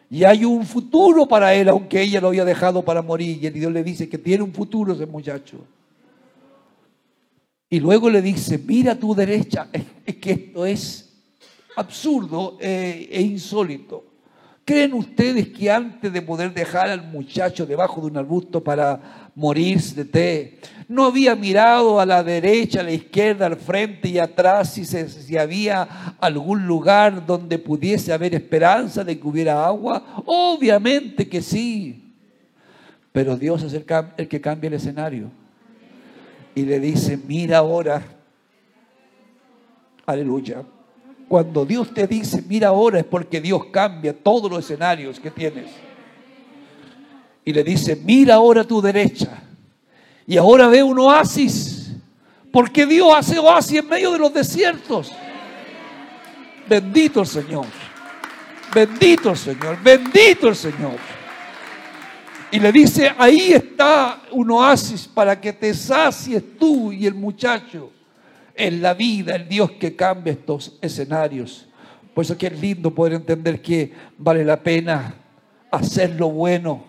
[0.10, 3.44] Y hay un futuro para él, aunque ella lo había dejado para morir.
[3.44, 5.60] Y Dios le dice que tiene un futuro ese muchacho.
[7.70, 9.68] Y luego le dice, mira a tu derecha.
[10.06, 11.14] Es, que esto es
[11.76, 14.09] absurdo eh, e insólito.
[14.70, 19.96] ¿Creen ustedes que antes de poder dejar al muchacho debajo de un arbusto para morirse
[19.96, 24.74] de té, no había mirado a la derecha, a la izquierda, al frente y atrás
[24.74, 30.22] si, si había algún lugar donde pudiese haber esperanza de que hubiera agua?
[30.28, 32.14] Obviamente que sí.
[33.12, 33.84] Pero Dios es el,
[34.18, 35.32] el que cambia el escenario.
[36.54, 38.04] Y le dice, mira ahora,
[40.06, 40.64] aleluya
[41.30, 45.68] cuando Dios te dice, mira ahora, es porque Dios cambia todos los escenarios que tienes.
[47.46, 49.44] Y le dice, mira ahora a tu derecha.
[50.26, 51.92] Y ahora ve un oasis.
[52.52, 55.12] Porque Dios hace oasis en medio de los desiertos.
[56.68, 57.66] Bendito el Señor.
[58.74, 59.78] Bendito el Señor.
[59.84, 60.98] Bendito el Señor.
[62.52, 67.92] Y le dice, ahí está un oasis para que te sacies tú y el muchacho
[68.60, 71.68] en la vida, el Dios que cambia estos escenarios.
[72.14, 75.16] Por eso que es lindo poder entender que vale la pena
[75.72, 76.84] hacer lo bueno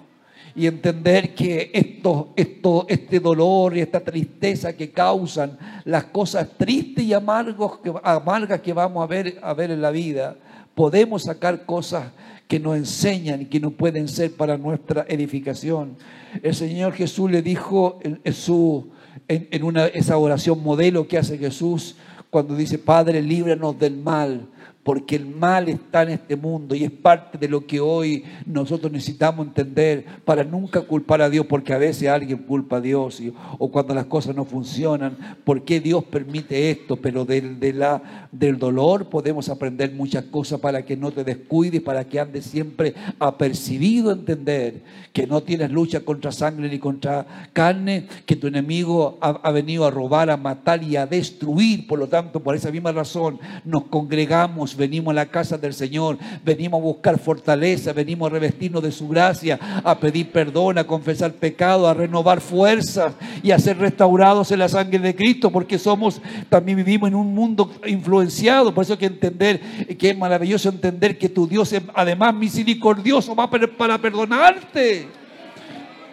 [0.57, 7.05] y entender que esto, esto, este dolor y esta tristeza que causan las cosas tristes
[7.05, 10.37] y amargos, amargas que vamos a ver, a ver en la vida,
[10.75, 12.07] podemos sacar cosas
[12.49, 15.97] que nos enseñan y que no pueden ser para nuestra edificación.
[16.43, 18.91] El Señor Jesús le dijo en su
[19.29, 21.97] en, una, esa oración modelo que hace Jesús
[22.31, 24.47] cuando dice, Padre, líbranos del mal
[24.83, 28.91] porque el mal está en este mundo y es parte de lo que hoy nosotros
[28.91, 33.22] necesitamos entender para nunca culpar a Dios, porque a veces alguien culpa a Dios
[33.59, 36.97] o cuando las cosas no funcionan, ¿por qué Dios permite esto?
[36.97, 42.18] Pero del, del dolor podemos aprender muchas cosas para que no te descuides, para que
[42.18, 48.47] andes siempre apercibido, entender que no tienes lucha contra sangre ni contra carne, que tu
[48.47, 52.55] enemigo ha, ha venido a robar, a matar y a destruir, por lo tanto, por
[52.55, 57.93] esa misma razón nos congregamos venimos a la casa del Señor, venimos a buscar fortaleza,
[57.93, 63.14] venimos a revestirnos de su gracia, a pedir perdón, a confesar pecado, a renovar fuerzas
[63.43, 67.35] y a ser restaurados en la sangre de Cristo, porque somos, también vivimos en un
[67.35, 69.61] mundo influenciado, por eso que entender
[69.99, 75.07] que es maravilloso entender que tu Dios es además misericordioso va para perdonarte.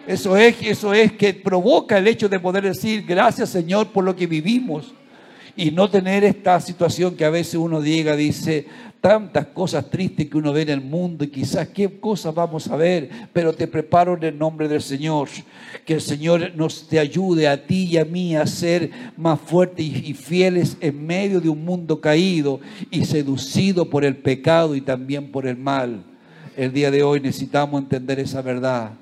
[0.06, 4.16] Eso es, eso es que provoca el hecho de poder decir gracias Señor por lo
[4.16, 4.94] que vivimos
[5.58, 8.64] y no tener esta situación que a veces uno diga, dice,
[9.00, 12.76] tantas cosas tristes que uno ve en el mundo y quizás qué cosas vamos a
[12.76, 15.28] ver, pero te preparo en el nombre del Señor.
[15.84, 19.84] Que el Señor nos te ayude a ti y a mí a ser más fuertes
[19.84, 22.60] y fieles en medio de un mundo caído
[22.92, 26.04] y seducido por el pecado y también por el mal.
[26.56, 28.92] El día de hoy necesitamos entender esa verdad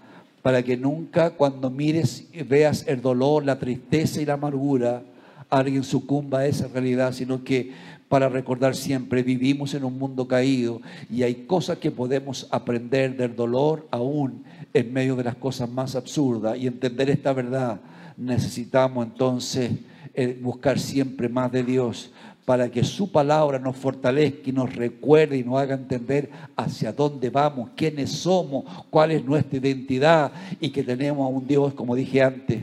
[0.41, 5.03] para que nunca cuando mires veas el dolor, la tristeza y la amargura,
[5.51, 7.73] alguien sucumba a esa realidad, sino que
[8.09, 10.81] para recordar siempre, vivimos en un mundo caído
[11.11, 15.97] y hay cosas que podemos aprender del dolor aún en medio de las cosas más
[15.97, 17.81] absurdas y entender esta verdad.
[18.17, 19.73] Necesitamos entonces
[20.15, 22.13] eh, buscar siempre más de Dios
[22.45, 27.29] para que su palabra nos fortalezca y nos recuerde y nos haga entender hacia dónde
[27.29, 30.31] vamos, quiénes somos, cuál es nuestra identidad
[30.61, 32.61] y que tenemos a un Dios, como dije antes,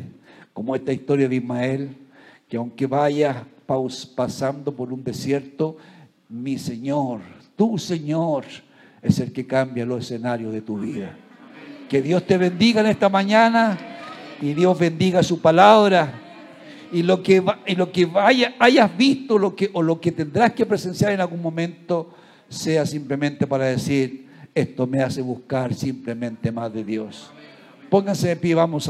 [0.54, 1.98] como esta historia de Ismael,
[2.54, 3.36] que aunque vayas
[4.16, 5.76] pasando por un desierto,
[6.30, 7.22] mi Señor,
[7.56, 8.45] tu Señor,
[9.01, 11.18] es el que cambia los escenarios de tu vida.
[11.89, 13.76] Que Dios te bendiga en esta mañana
[14.39, 16.14] y Dios bendiga su palabra.
[16.91, 20.54] Y lo que, y lo que vaya, hayas visto lo que, o lo que tendrás
[20.54, 22.14] que presenciar en algún momento
[22.49, 27.32] sea simplemente para decir, esto me hace buscar simplemente más de Dios.
[27.89, 28.82] Pónganse de pie, vamos a...